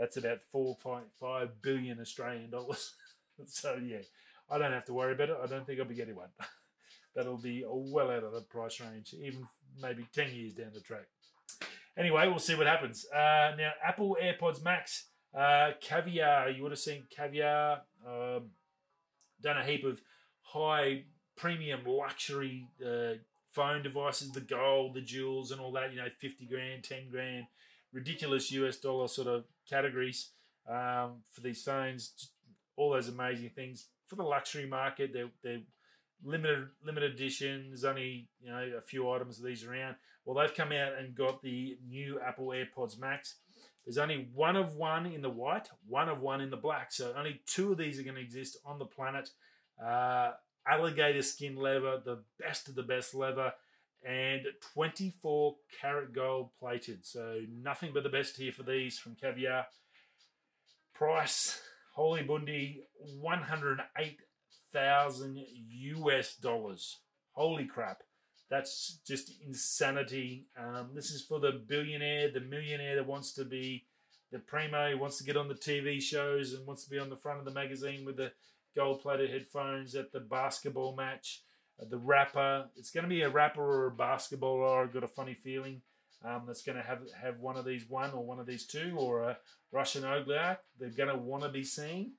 that's 0.01 0.17
about 0.17 0.39
4.5 0.53 1.49
billion 1.61 1.99
Australian 1.99 2.49
dollars. 2.49 2.95
so 3.45 3.79
yeah, 3.85 4.01
I 4.49 4.57
don't 4.57 4.71
have 4.71 4.85
to 4.85 4.93
worry 4.93 5.13
about 5.13 5.29
it. 5.29 5.37
I 5.41 5.45
don't 5.45 5.65
think 5.65 5.79
I'll 5.79 5.85
be 5.85 5.93
getting 5.93 6.15
one. 6.15 6.29
That'll 7.15 7.37
be 7.37 7.63
well 7.67 8.09
out 8.09 8.23
of 8.23 8.33
the 8.33 8.41
price 8.41 8.79
range, 8.79 9.13
even 9.13 9.45
maybe 9.79 10.07
10 10.11 10.33
years 10.33 10.53
down 10.53 10.71
the 10.73 10.79
track. 10.79 11.05
Anyway, 11.97 12.27
we'll 12.27 12.39
see 12.39 12.55
what 12.55 12.67
happens. 12.67 13.05
Uh, 13.13 13.51
now, 13.57 13.71
Apple 13.83 14.17
AirPods 14.21 14.63
Max, 14.63 15.07
uh, 15.37 15.71
Caviar. 15.81 16.49
You 16.49 16.63
would 16.63 16.71
have 16.71 16.79
seen 16.79 17.03
Caviar. 17.15 17.81
Um, 18.07 18.51
done 19.41 19.57
a 19.57 19.65
heap 19.65 19.83
of 19.83 20.01
high 20.41 21.03
premium 21.37 21.81
luxury 21.85 22.67
uh, 22.85 23.13
phone 23.47 23.83
devices, 23.83 24.31
the 24.31 24.41
gold, 24.41 24.95
the 24.95 25.01
jewels, 25.01 25.51
and 25.51 25.61
all 25.61 25.71
that. 25.73 25.91
You 25.91 25.97
know, 25.97 26.07
fifty 26.19 26.45
grand, 26.45 26.83
ten 26.83 27.09
grand, 27.09 27.45
ridiculous 27.93 28.51
US 28.51 28.77
dollar 28.77 29.07
sort 29.07 29.27
of 29.27 29.45
categories 29.69 30.31
um, 30.69 31.23
for 31.31 31.41
these 31.41 31.63
phones. 31.63 32.31
All 32.77 32.91
those 32.91 33.09
amazing 33.09 33.51
things 33.55 33.87
for 34.07 34.15
the 34.15 34.23
luxury 34.23 34.65
market. 34.65 35.11
They're, 35.13 35.29
they're 35.43 35.61
limited 36.23 36.67
limited 36.85 37.13
edition. 37.13 37.65
There's 37.69 37.83
Only 37.83 38.27
you 38.41 38.51
know 38.51 38.71
a 38.77 38.81
few 38.81 39.09
items 39.09 39.39
of 39.39 39.45
these 39.45 39.63
around. 39.63 39.95
Well, 40.25 40.37
they've 40.37 40.55
come 40.55 40.71
out 40.71 40.93
and 40.99 41.15
got 41.15 41.41
the 41.41 41.77
new 41.87 42.19
Apple 42.19 42.47
AirPods 42.47 42.99
Max. 42.99 43.35
There's 43.85 43.97
only 43.97 44.29
one 44.33 44.55
of 44.55 44.75
one 44.75 45.07
in 45.07 45.21
the 45.21 45.29
white, 45.29 45.69
one 45.87 46.09
of 46.09 46.21
one 46.21 46.41
in 46.41 46.51
the 46.51 46.57
black. 46.57 46.91
So 46.91 47.13
only 47.17 47.41
two 47.47 47.71
of 47.71 47.77
these 47.77 47.99
are 47.99 48.03
going 48.03 48.15
to 48.15 48.21
exist 48.21 48.57
on 48.63 48.77
the 48.77 48.85
planet. 48.85 49.29
Uh, 49.83 50.31
alligator 50.67 51.23
skin 51.23 51.55
leather, 51.55 51.99
the 52.03 52.23
best 52.39 52.69
of 52.69 52.75
the 52.75 52.83
best 52.83 53.15
leather, 53.15 53.51
and 54.05 54.45
24 54.73 55.55
karat 55.79 56.13
gold 56.13 56.49
plated. 56.59 57.05
So 57.05 57.41
nothing 57.51 57.91
but 57.93 58.03
the 58.03 58.09
best 58.09 58.37
here 58.37 58.51
for 58.51 58.63
these 58.63 58.99
from 58.99 59.15
Caviar. 59.15 59.65
Price, 60.93 61.59
holy 61.93 62.21
bundy, 62.21 62.83
108,000 64.73 65.45
US 65.95 66.35
dollars. 66.35 66.99
Holy 67.33 67.65
crap. 67.65 68.03
That's 68.49 68.99
just 69.07 69.33
insanity. 69.45 70.47
Um, 70.57 70.89
this 70.93 71.11
is 71.11 71.21
for 71.21 71.39
the 71.39 71.51
billionaire, 71.51 72.31
the 72.31 72.41
millionaire 72.41 72.95
that 72.95 73.07
wants 73.07 73.31
to 73.33 73.45
be 73.45 73.85
the 74.31 74.39
primo, 74.39 74.97
wants 74.97 75.17
to 75.19 75.23
get 75.23 75.37
on 75.37 75.47
the 75.47 75.55
TV 75.55 76.01
shows 76.01 76.53
and 76.53 76.65
wants 76.67 76.83
to 76.83 76.89
be 76.89 76.99
on 76.99 77.09
the 77.09 77.15
front 77.15 77.39
of 77.39 77.45
the 77.45 77.51
magazine 77.51 78.05
with 78.05 78.17
the 78.17 78.31
gold 78.75 79.01
plated 79.01 79.29
headphones 79.29 79.95
at 79.95 80.11
the 80.11 80.19
basketball 80.19 80.95
match. 80.95 81.43
Uh, 81.81 81.85
the 81.89 81.97
rapper, 81.97 82.65
it's 82.75 82.91
going 82.91 83.03
to 83.03 83.09
be 83.09 83.21
a 83.21 83.29
rapper 83.29 83.61
or 83.61 83.87
a 83.87 83.91
basketballer. 83.91 84.83
I've 84.83 84.93
got 84.93 85.03
a 85.03 85.07
funny 85.07 85.33
feeling 85.33 85.81
um, 86.23 86.43
that's 86.45 86.61
going 86.61 86.77
to 86.77 86.83
have 86.83 86.99
have 87.19 87.39
one 87.39 87.57
of 87.57 87.65
these 87.65 87.89
one 87.89 88.11
or 88.11 88.23
one 88.23 88.39
of 88.39 88.45
these 88.45 88.65
two 88.65 88.95
or 88.97 89.23
a 89.23 89.37
Russian 89.71 90.03
oligarch. 90.03 90.59
They're 90.77 90.89
going 90.89 91.09
to 91.09 91.17
want 91.17 91.43
to 91.43 91.49
be 91.49 91.63
seen. 91.63 92.13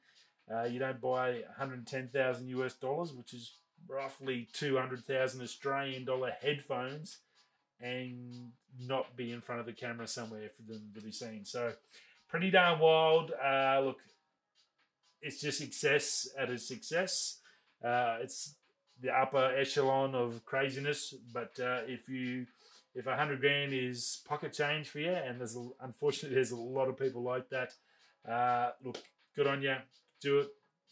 Uh, 0.50 0.64
you 0.64 0.78
don't 0.78 1.00
buy 1.00 1.42
110,000 1.56 2.48
US 2.48 2.74
dollars, 2.74 3.12
which 3.12 3.34
is 3.34 3.54
roughly 3.88 4.48
200,000 4.52 5.40
Australian 5.40 6.04
dollar 6.04 6.32
headphones 6.40 7.18
and 7.80 8.52
not 8.80 9.16
be 9.16 9.32
in 9.32 9.40
front 9.40 9.60
of 9.60 9.66
the 9.66 9.72
camera 9.72 10.06
somewhere 10.06 10.48
for 10.54 10.62
them 10.62 10.90
to 10.94 11.00
be 11.00 11.12
seen. 11.12 11.44
So, 11.44 11.72
pretty 12.28 12.50
darn 12.50 12.78
wild. 12.78 13.32
Uh, 13.32 13.80
look, 13.84 13.98
it's 15.20 15.40
just 15.40 15.58
success 15.58 16.28
at 16.38 16.50
a 16.50 16.58
success. 16.58 17.38
Uh, 17.84 18.18
it's 18.20 18.54
the 19.00 19.10
upper 19.10 19.54
echelon 19.56 20.14
of 20.14 20.44
craziness. 20.44 21.14
But 21.32 21.58
uh, 21.60 21.80
if 21.86 22.08
you 22.08 22.46
if 22.94 23.06
a 23.06 23.16
hundred 23.16 23.40
grand 23.40 23.72
is 23.72 24.20
pocket 24.26 24.52
change 24.52 24.88
for 24.88 24.98
you, 24.98 25.12
and 25.12 25.40
there's 25.40 25.56
unfortunately 25.80 26.34
there's 26.34 26.50
a 26.50 26.56
lot 26.56 26.88
of 26.88 26.98
people 26.98 27.22
like 27.22 27.48
that. 27.50 27.72
Uh, 28.28 28.70
look, 28.84 28.98
good 29.34 29.46
on 29.46 29.62
you. 29.62 29.74
Do 30.22 30.40
it. 30.40 30.48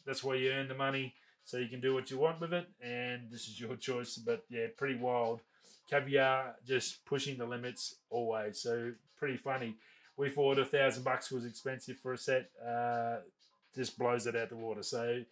That's 0.06 0.24
why 0.24 0.34
you 0.34 0.50
earn 0.50 0.68
the 0.68 0.74
money, 0.74 1.14
so 1.44 1.58
you 1.58 1.68
can 1.68 1.80
do 1.80 1.94
what 1.94 2.10
you 2.10 2.18
want 2.18 2.40
with 2.40 2.52
it. 2.52 2.66
And 2.82 3.30
this 3.30 3.48
is 3.48 3.60
your 3.60 3.76
choice. 3.76 4.16
But 4.16 4.44
yeah, 4.48 4.66
pretty 4.76 4.96
wild. 4.96 5.40
Caviar 5.88 6.54
just 6.66 7.04
pushing 7.04 7.38
the 7.38 7.46
limits 7.46 7.96
always. 8.10 8.60
So 8.60 8.92
pretty 9.16 9.36
funny. 9.36 9.76
We 10.16 10.28
thought 10.28 10.58
a 10.58 10.64
thousand 10.64 11.04
bucks 11.04 11.30
was 11.30 11.44
expensive 11.44 11.98
for 11.98 12.12
a 12.12 12.18
set. 12.18 12.50
Uh, 12.66 13.16
just 13.74 13.98
blows 13.98 14.26
it 14.26 14.36
out 14.36 14.48
the 14.48 14.56
water. 14.56 14.82
So 14.82 15.22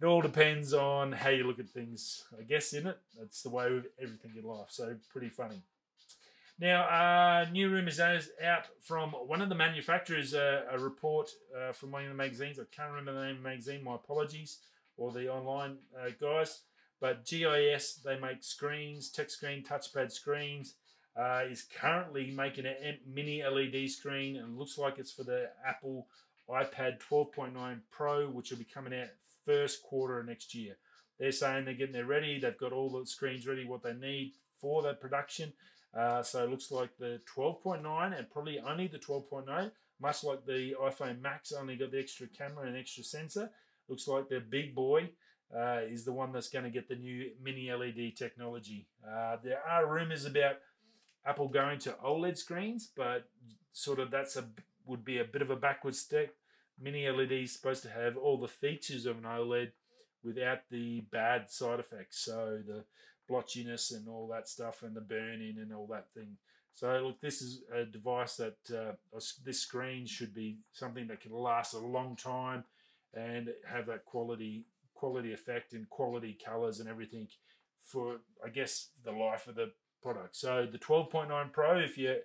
it 0.00 0.04
all 0.04 0.20
depends 0.20 0.74
on 0.74 1.12
how 1.12 1.30
you 1.30 1.44
look 1.44 1.58
at 1.58 1.68
things, 1.68 2.24
I 2.38 2.42
guess, 2.42 2.72
in 2.72 2.86
it. 2.86 2.98
That's 3.18 3.42
the 3.42 3.50
way 3.50 3.72
with 3.72 3.86
everything 4.00 4.32
in 4.36 4.44
life. 4.44 4.68
So 4.68 4.96
pretty 5.10 5.28
funny. 5.28 5.62
Now, 6.58 6.84
uh, 6.84 7.50
new 7.50 7.68
rumours 7.68 7.98
out 7.98 8.68
from 8.80 9.10
one 9.10 9.42
of 9.42 9.48
the 9.48 9.56
manufacturers, 9.56 10.34
uh, 10.34 10.62
a 10.70 10.78
report 10.78 11.30
uh, 11.56 11.72
from 11.72 11.90
one 11.90 12.04
of 12.04 12.08
the 12.08 12.14
magazines. 12.14 12.60
I 12.60 12.64
can't 12.74 12.92
remember 12.92 13.12
the 13.12 13.26
name 13.26 13.36
of 13.36 13.42
the 13.42 13.48
magazine, 13.48 13.82
my 13.82 13.96
apologies, 13.96 14.58
or 14.96 15.10
the 15.10 15.28
online 15.28 15.78
uh, 15.98 16.10
guys. 16.20 16.60
But 17.00 17.26
GIS, 17.26 18.00
they 18.04 18.18
make 18.20 18.44
screens, 18.44 19.10
tech 19.10 19.30
screen, 19.30 19.64
touchpad 19.64 20.12
screens, 20.12 20.76
uh, 21.16 21.42
is 21.50 21.64
currently 21.64 22.30
making 22.30 22.66
a 22.66 22.98
mini 23.06 23.42
LED 23.42 23.90
screen 23.90 24.36
and 24.36 24.56
looks 24.56 24.78
like 24.78 24.98
it's 24.98 25.12
for 25.12 25.24
the 25.24 25.50
Apple 25.66 26.06
iPad 26.48 27.00
12.9 27.00 27.80
Pro, 27.90 28.28
which 28.28 28.50
will 28.50 28.58
be 28.58 28.64
coming 28.64 28.94
out 28.94 29.08
first 29.44 29.82
quarter 29.82 30.20
of 30.20 30.26
next 30.26 30.54
year. 30.54 30.76
They're 31.18 31.32
saying 31.32 31.64
they're 31.64 31.74
getting 31.74 31.94
there 31.94 32.06
ready. 32.06 32.38
They've 32.38 32.56
got 32.56 32.72
all 32.72 32.90
the 32.90 33.06
screens 33.06 33.46
ready, 33.46 33.64
what 33.64 33.82
they 33.82 33.94
need 33.94 34.34
for 34.60 34.82
that 34.82 35.00
production. 35.00 35.52
Uh, 35.96 36.22
so 36.22 36.44
it 36.44 36.50
looks 36.50 36.70
like 36.70 36.90
the 36.98 37.20
12.9 37.34 38.18
and 38.18 38.30
probably 38.30 38.58
only 38.58 38.88
the 38.88 38.98
12.9, 38.98 39.70
much 40.00 40.24
like 40.24 40.44
the 40.44 40.74
iPhone 40.82 41.20
Max 41.20 41.52
only 41.52 41.76
got 41.76 41.92
the 41.92 42.00
extra 42.00 42.26
camera 42.26 42.66
and 42.66 42.76
extra 42.76 43.04
sensor. 43.04 43.50
Looks 43.88 44.08
like 44.08 44.28
the 44.28 44.40
big 44.40 44.74
boy 44.74 45.10
uh, 45.54 45.80
is 45.88 46.04
the 46.04 46.12
one 46.12 46.32
that's 46.32 46.48
going 46.48 46.64
to 46.64 46.70
get 46.70 46.88
the 46.88 46.96
new 46.96 47.30
mini 47.42 47.70
LED 47.72 48.16
technology. 48.16 48.88
Uh, 49.06 49.36
there 49.42 49.60
are 49.68 49.86
rumors 49.86 50.24
about 50.24 50.56
Apple 51.24 51.48
going 51.48 51.78
to 51.80 51.96
OLED 52.04 52.36
screens, 52.36 52.90
but 52.96 53.28
sort 53.72 53.98
of 53.98 54.10
that's 54.10 54.36
a 54.36 54.44
would 54.86 55.04
be 55.04 55.18
a 55.18 55.24
bit 55.24 55.42
of 55.42 55.50
a 55.50 55.56
backward 55.56 55.94
step. 55.94 56.34
Mini 56.78 57.08
LED 57.08 57.32
is 57.32 57.52
supposed 57.52 57.82
to 57.84 57.90
have 57.90 58.16
all 58.16 58.36
the 58.36 58.48
features 58.48 59.06
of 59.06 59.18
an 59.18 59.24
OLED 59.24 59.70
without 60.22 60.60
the 60.70 61.00
bad 61.12 61.50
side 61.50 61.80
effects. 61.80 62.18
So 62.24 62.60
the 62.66 62.84
blotchiness 63.30 63.92
and 63.94 64.08
all 64.08 64.28
that 64.28 64.48
stuff, 64.48 64.82
and 64.82 64.94
the 64.94 65.00
burning 65.00 65.56
and 65.58 65.72
all 65.72 65.86
that 65.90 66.06
thing. 66.14 66.36
So 66.74 66.88
look, 67.04 67.20
this 67.20 67.40
is 67.40 67.62
a 67.72 67.84
device 67.84 68.36
that 68.36 68.56
uh, 68.70 69.18
this 69.44 69.60
screen 69.60 70.06
should 70.06 70.34
be 70.34 70.58
something 70.72 71.06
that 71.06 71.20
can 71.20 71.32
last 71.32 71.74
a 71.74 71.78
long 71.78 72.16
time 72.16 72.64
and 73.14 73.50
have 73.66 73.86
that 73.86 74.04
quality 74.04 74.66
quality 74.94 75.32
effect 75.32 75.72
and 75.72 75.88
quality 75.90 76.36
colors 76.44 76.80
and 76.80 76.88
everything 76.88 77.28
for 77.84 78.16
I 78.44 78.48
guess 78.48 78.88
the 79.04 79.12
life 79.12 79.46
of 79.46 79.54
the 79.54 79.70
product. 80.02 80.36
So 80.36 80.66
the 80.70 80.78
12.9 80.78 81.52
Pro, 81.52 81.78
if 81.78 81.96
you're 81.96 82.18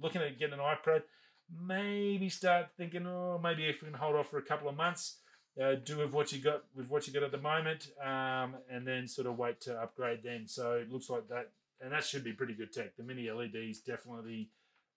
looking 0.00 0.22
at 0.22 0.38
getting 0.38 0.54
an 0.54 0.60
iPad, 0.60 1.02
maybe 1.50 2.28
start 2.28 2.66
thinking, 2.76 3.06
oh, 3.06 3.40
maybe 3.42 3.66
if 3.66 3.82
we 3.82 3.88
can 3.88 3.98
hold 3.98 4.16
off 4.16 4.30
for 4.30 4.38
a 4.38 4.42
couple 4.42 4.68
of 4.68 4.76
months, 4.76 5.18
uh, 5.62 5.74
do 5.84 5.98
with 5.98 6.12
what 6.12 6.32
you 6.32 6.38
got 6.38 6.64
with 6.74 6.90
what 6.90 7.06
you 7.06 7.12
got 7.12 7.22
at 7.22 7.32
the 7.32 7.38
moment, 7.38 7.88
um, 8.04 8.56
and 8.70 8.86
then 8.86 9.08
sort 9.08 9.26
of 9.26 9.38
wait 9.38 9.60
to 9.62 9.74
upgrade 9.74 10.20
then. 10.22 10.46
So 10.46 10.72
it 10.72 10.92
looks 10.92 11.08
like 11.08 11.28
that, 11.28 11.50
and 11.80 11.92
that 11.92 12.04
should 12.04 12.24
be 12.24 12.32
pretty 12.32 12.54
good 12.54 12.72
tech. 12.72 12.96
The 12.96 13.02
mini 13.02 13.30
LED 13.30 13.54
is 13.54 13.80
definitely 13.80 14.50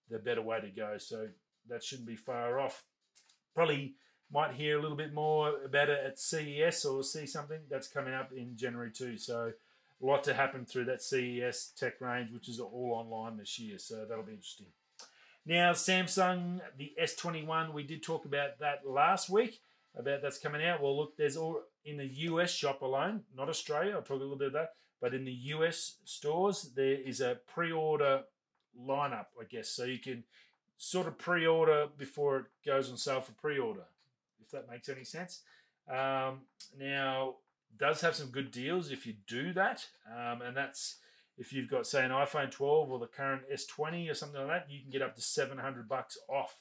the 0.09 0.19
better 0.19 0.41
way 0.41 0.59
to 0.59 0.69
go. 0.69 0.97
So 0.97 1.27
that 1.69 1.83
shouldn't 1.83 2.07
be 2.07 2.15
far 2.15 2.59
off. 2.59 2.83
Probably 3.55 3.95
might 4.31 4.53
hear 4.53 4.77
a 4.77 4.81
little 4.81 4.97
bit 4.97 5.13
more 5.13 5.55
about 5.63 5.89
it 5.89 5.99
at 6.05 6.19
CES 6.19 6.85
or 6.85 7.03
see 7.03 7.25
something 7.25 7.61
that's 7.69 7.87
coming 7.87 8.13
up 8.13 8.31
in 8.31 8.55
January 8.55 8.91
too. 8.91 9.17
So 9.17 9.53
a 10.01 10.05
lot 10.05 10.23
to 10.25 10.33
happen 10.33 10.65
through 10.65 10.85
that 10.85 11.01
CES 11.01 11.73
tech 11.77 11.99
range, 11.99 12.31
which 12.31 12.47
is 12.47 12.59
all 12.59 12.91
online 12.93 13.37
this 13.37 13.59
year. 13.59 13.79
So 13.79 14.05
that'll 14.07 14.23
be 14.23 14.33
interesting. 14.33 14.67
Now, 15.45 15.71
Samsung, 15.71 16.61
the 16.77 16.93
S21, 17.01 17.73
we 17.73 17.83
did 17.83 18.03
talk 18.03 18.25
about 18.25 18.59
that 18.59 18.87
last 18.87 19.29
week, 19.29 19.61
about 19.97 20.21
that's 20.21 20.37
coming 20.37 20.65
out. 20.65 20.81
Well, 20.81 20.97
look, 20.97 21.17
there's 21.17 21.37
all 21.37 21.61
in 21.85 21.97
the 21.97 22.05
US 22.05 22.51
shop 22.51 22.81
alone, 22.81 23.21
not 23.35 23.49
Australia. 23.49 23.93
I'll 23.95 24.01
talk 24.01 24.11
a 24.11 24.23
little 24.23 24.37
bit 24.37 24.47
of 24.47 24.53
that. 24.53 24.73
But 25.01 25.13
in 25.13 25.25
the 25.25 25.31
US 25.31 25.97
stores, 26.03 26.71
there 26.75 26.99
is 26.99 27.21
a 27.21 27.39
pre 27.47 27.71
order 27.71 28.23
lineup, 28.79 29.27
I 29.39 29.45
guess. 29.49 29.69
So 29.69 29.85
you 29.85 29.99
can 29.99 30.23
sort 30.77 31.07
of 31.07 31.17
pre 31.17 31.45
order 31.45 31.87
before 31.97 32.37
it 32.37 32.45
goes 32.65 32.89
on 32.89 32.97
sale 32.97 33.21
for 33.21 33.31
pre 33.33 33.57
order, 33.57 33.85
if 34.41 34.51
that 34.51 34.69
makes 34.69 34.89
any 34.89 35.03
sense. 35.03 35.41
Um, 35.89 36.41
now, 36.77 37.35
does 37.77 38.01
have 38.01 38.15
some 38.15 38.27
good 38.27 38.51
deals 38.51 38.91
if 38.91 39.07
you 39.07 39.15
do 39.27 39.53
that. 39.53 39.87
Um, 40.07 40.41
and 40.41 40.55
that's 40.55 40.97
if 41.37 41.53
you've 41.53 41.69
got 41.69 41.87
say 41.87 42.03
an 42.03 42.11
iPhone 42.11 42.51
12 42.51 42.91
or 42.91 42.99
the 42.99 43.07
current 43.07 43.43
S20 43.51 44.11
or 44.11 44.13
something 44.13 44.41
like 44.41 44.65
that, 44.65 44.71
you 44.71 44.81
can 44.81 44.91
get 44.91 45.01
up 45.01 45.15
to 45.15 45.21
700 45.21 45.87
bucks 45.87 46.17
off 46.27 46.57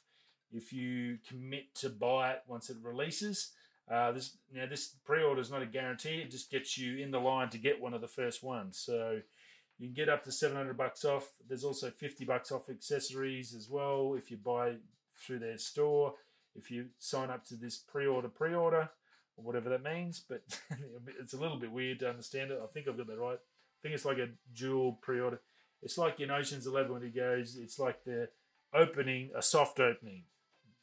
if 0.52 0.72
you 0.72 1.18
commit 1.28 1.74
to 1.76 1.90
buy 1.90 2.32
it 2.32 2.42
once 2.46 2.70
it 2.70 2.76
releases. 2.82 3.52
Uh, 3.90 4.12
this 4.12 4.36
now 4.52 4.66
this 4.66 4.96
pre-order 5.04 5.40
is 5.40 5.50
not 5.50 5.62
a 5.62 5.66
guarantee; 5.66 6.16
it 6.16 6.30
just 6.30 6.50
gets 6.50 6.76
you 6.76 6.98
in 6.98 7.10
the 7.10 7.18
line 7.18 7.48
to 7.50 7.58
get 7.58 7.80
one 7.80 7.94
of 7.94 8.00
the 8.00 8.08
first 8.08 8.42
ones. 8.42 8.78
So 8.78 9.20
you 9.78 9.86
can 9.86 9.94
get 9.94 10.08
up 10.08 10.24
to 10.24 10.32
700 10.32 10.76
bucks 10.76 11.04
off. 11.04 11.32
There's 11.46 11.64
also 11.64 11.90
50 11.90 12.24
bucks 12.24 12.52
off 12.52 12.68
accessories 12.68 13.54
as 13.54 13.70
well 13.70 14.14
if 14.18 14.30
you 14.30 14.36
buy 14.36 14.74
through 15.16 15.38
their 15.38 15.58
store. 15.58 16.14
If 16.54 16.70
you 16.70 16.86
sign 16.98 17.30
up 17.30 17.46
to 17.46 17.54
this 17.54 17.76
pre-order 17.76 18.28
pre-order 18.28 18.90
or 19.36 19.44
whatever 19.44 19.70
that 19.70 19.82
means, 19.82 20.22
but 20.28 20.42
it's 21.20 21.34
a 21.34 21.40
little 21.40 21.58
bit 21.58 21.70
weird 21.70 22.00
to 22.00 22.10
understand 22.10 22.50
it. 22.50 22.60
I 22.62 22.66
think 22.66 22.88
I've 22.88 22.96
got 22.96 23.06
that 23.06 23.18
right. 23.18 23.38
I 23.38 23.78
think 23.82 23.94
it's 23.94 24.04
like 24.04 24.18
a 24.18 24.28
dual 24.52 24.98
pre-order. 25.00 25.40
It's 25.82 25.96
like 25.96 26.18
in 26.18 26.30
Ocean's 26.30 26.66
Eleven 26.66 26.92
when 26.92 27.02
he 27.02 27.10
goes, 27.10 27.56
it's 27.56 27.78
like 27.78 28.04
the 28.04 28.28
opening, 28.74 29.30
a 29.36 29.42
soft 29.42 29.78
opening. 29.78 30.24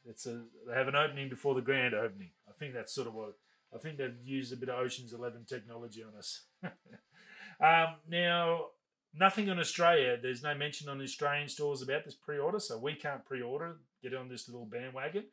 It's 0.08 0.26
a 0.26 0.42
they 0.68 0.74
have 0.74 0.88
an 0.88 0.96
opening 0.96 1.30
before 1.30 1.56
the 1.56 1.62
grand 1.62 1.94
opening. 1.94 2.32
I 2.48 2.52
think 2.58 2.74
that's 2.74 2.94
sort 2.94 3.08
of 3.08 3.14
what 3.14 3.34
I 3.74 3.78
think 3.78 3.98
they've 3.98 4.16
used 4.24 4.54
a 4.54 4.56
bit 4.56 4.70
of 4.70 4.80
Ocean's 4.80 5.14
Eleven 5.14 5.46
technology 5.46 6.04
on 6.04 6.18
us. 6.18 6.44
um, 6.64 7.96
now, 8.10 8.68
nothing 9.14 9.50
on 9.50 9.60
Australia. 9.60 10.18
There's 10.22 10.44
no 10.44 10.56
mention 10.56 10.90
on 10.90 11.02
Australian 11.02 11.50
stores 11.50 11.82
about 11.82 12.06
this 12.06 12.16
pre-order, 12.16 12.60
so 12.60 12.78
we 12.78 12.94
can't 12.94 13.26
pre-order. 13.26 13.78
Get 14.02 14.14
on 14.14 14.30
this 14.30 14.48
little 14.48 14.66
bandwagon. 14.66 15.26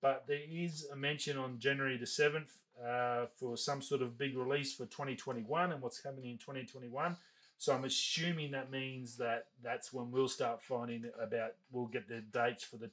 But 0.00 0.24
there 0.26 0.40
is 0.50 0.88
a 0.92 0.96
mention 0.96 1.38
on 1.38 1.58
January 1.58 1.96
the 1.96 2.06
seventh 2.06 2.50
uh, 2.84 3.26
for 3.38 3.56
some 3.56 3.80
sort 3.82 4.02
of 4.02 4.18
big 4.18 4.36
release 4.36 4.74
for 4.74 4.84
2021 4.86 5.72
and 5.72 5.80
what's 5.80 6.02
happening 6.02 6.30
in 6.30 6.38
2021. 6.38 7.16
So 7.58 7.72
I'm 7.72 7.84
assuming 7.84 8.50
that 8.50 8.72
means 8.72 9.16
that 9.18 9.46
that's 9.62 9.92
when 9.92 10.10
we'll 10.10 10.28
start 10.28 10.60
finding 10.62 11.04
about. 11.20 11.52
We'll 11.70 11.86
get 11.86 12.08
the 12.08 12.20
dates 12.20 12.64
for 12.64 12.76
the 12.76 12.90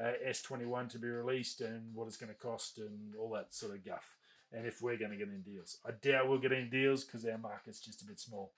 uh, 0.00 0.12
S21 0.28 0.88
to 0.90 0.98
be 0.98 1.08
released 1.08 1.60
and 1.60 1.94
what 1.94 2.06
it's 2.06 2.16
going 2.16 2.32
to 2.32 2.38
cost 2.38 2.78
and 2.78 3.14
all 3.18 3.30
that 3.30 3.54
sort 3.54 3.74
of 3.74 3.84
guff. 3.84 4.16
And 4.52 4.66
if 4.66 4.82
we're 4.82 4.96
going 4.96 5.10
to 5.10 5.16
get 5.16 5.28
any 5.28 5.38
deals, 5.38 5.78
I 5.84 5.90
doubt 5.92 6.28
we'll 6.28 6.38
get 6.38 6.52
any 6.52 6.66
deals 6.66 7.04
because 7.04 7.24
our 7.24 7.38
market's 7.38 7.80
just 7.80 8.02
a 8.02 8.06
bit 8.06 8.20
small, 8.20 8.52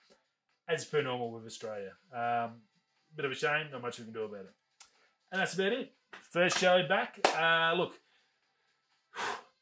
as 0.69 0.85
per 0.85 1.03
normal 1.03 1.31
with 1.31 1.47
Australia. 1.47 1.93
Um, 2.15 2.57
bit 3.15 3.25
of 3.25 3.33
a 3.33 3.35
shame, 3.35 3.69
not 3.73 3.83
much 3.83 3.99
we 3.99 4.05
can 4.05 4.13
do 4.13 4.25
about 4.25 4.41
it. 4.41 4.55
And 5.33 5.41
that's 5.41 5.55
about 5.55 5.73
it. 5.73 5.93
First 6.31 6.59
show 6.59 6.87
back. 6.87 7.19
Uh, 7.37 7.75
look, 7.77 7.95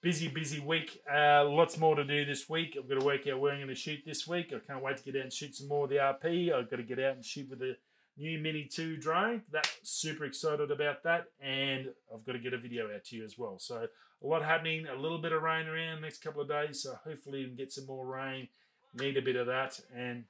busy, 0.03 0.29
busy 0.29 0.61
week. 0.61 1.01
Uh, 1.11 1.45
lots 1.49 1.79
more 1.79 1.95
to 1.95 2.05
do 2.05 2.25
this 2.25 2.49
week. 2.49 2.77
I've 2.79 2.89
got 2.89 2.99
to 2.99 3.07
work 3.07 3.27
out 3.29 3.41
where 3.41 3.53
I'm 3.53 3.59
going 3.59 3.69
to 3.69 3.75
shoot 3.75 4.01
this 4.05 4.27
week. 4.27 4.53
I 4.53 4.59
can't 4.59 4.83
wait 4.83 4.97
to 4.99 5.05
get 5.05 5.17
out 5.17 5.23
and 5.23 5.33
shoot 5.33 5.55
some 5.55 5.69
more 5.69 5.85
of 5.85 5.91
the 5.91 5.97
RP. 5.97 6.53
I've 6.53 6.69
got 6.69 6.77
to 6.77 6.83
get 6.83 6.99
out 6.99 7.15
and 7.15 7.25
shoot 7.25 7.49
with 7.49 7.61
the 7.61 7.77
new 8.16 8.38
Mini 8.38 8.64
2 8.64 8.96
drone. 8.96 9.42
That 9.53 9.68
super 9.83 10.24
excited 10.24 10.70
about 10.70 11.03
that. 11.05 11.27
And 11.40 11.88
I've 12.12 12.24
got 12.24 12.33
to 12.33 12.38
get 12.38 12.55
a 12.55 12.59
video 12.59 12.92
out 12.94 13.05
to 13.05 13.16
you 13.16 13.24
as 13.24 13.38
well. 13.38 13.59
So 13.59 13.87
a 14.22 14.27
lot 14.27 14.44
happening. 14.44 14.87
A 14.87 14.96
little 14.96 15.18
bit 15.18 15.33
of 15.33 15.42
rain 15.42 15.66
around 15.66 16.00
next 16.00 16.22
couple 16.22 16.42
of 16.42 16.48
days. 16.48 16.83
So 16.83 16.94
hopefully 17.05 17.40
we 17.40 17.46
can 17.48 17.57
get 17.57 17.72
some 17.72 17.87
more 17.87 18.07
rain. 18.07 18.48
Need 18.94 19.16
a 19.16 19.22
bit 19.22 19.37
of 19.37 19.46
that. 19.46 19.81
And 19.96 20.24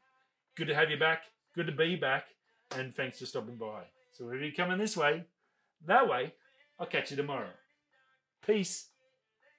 good 0.56 0.68
to 0.68 0.74
have 0.74 0.90
you 0.90 0.98
back. 0.98 1.24
Good 1.54 1.66
to 1.66 1.72
be 1.72 1.96
back. 1.96 2.26
And 2.76 2.94
thanks 2.94 3.18
for 3.18 3.26
stopping 3.26 3.56
by. 3.56 3.84
So 4.12 4.30
if 4.30 4.40
you're 4.40 4.52
coming 4.52 4.78
this 4.78 4.96
way, 4.96 5.24
that 5.86 6.08
way, 6.08 6.34
I'll 6.78 6.86
catch 6.86 7.10
you 7.10 7.16
tomorrow. 7.16 7.50
Peace. 8.46 8.88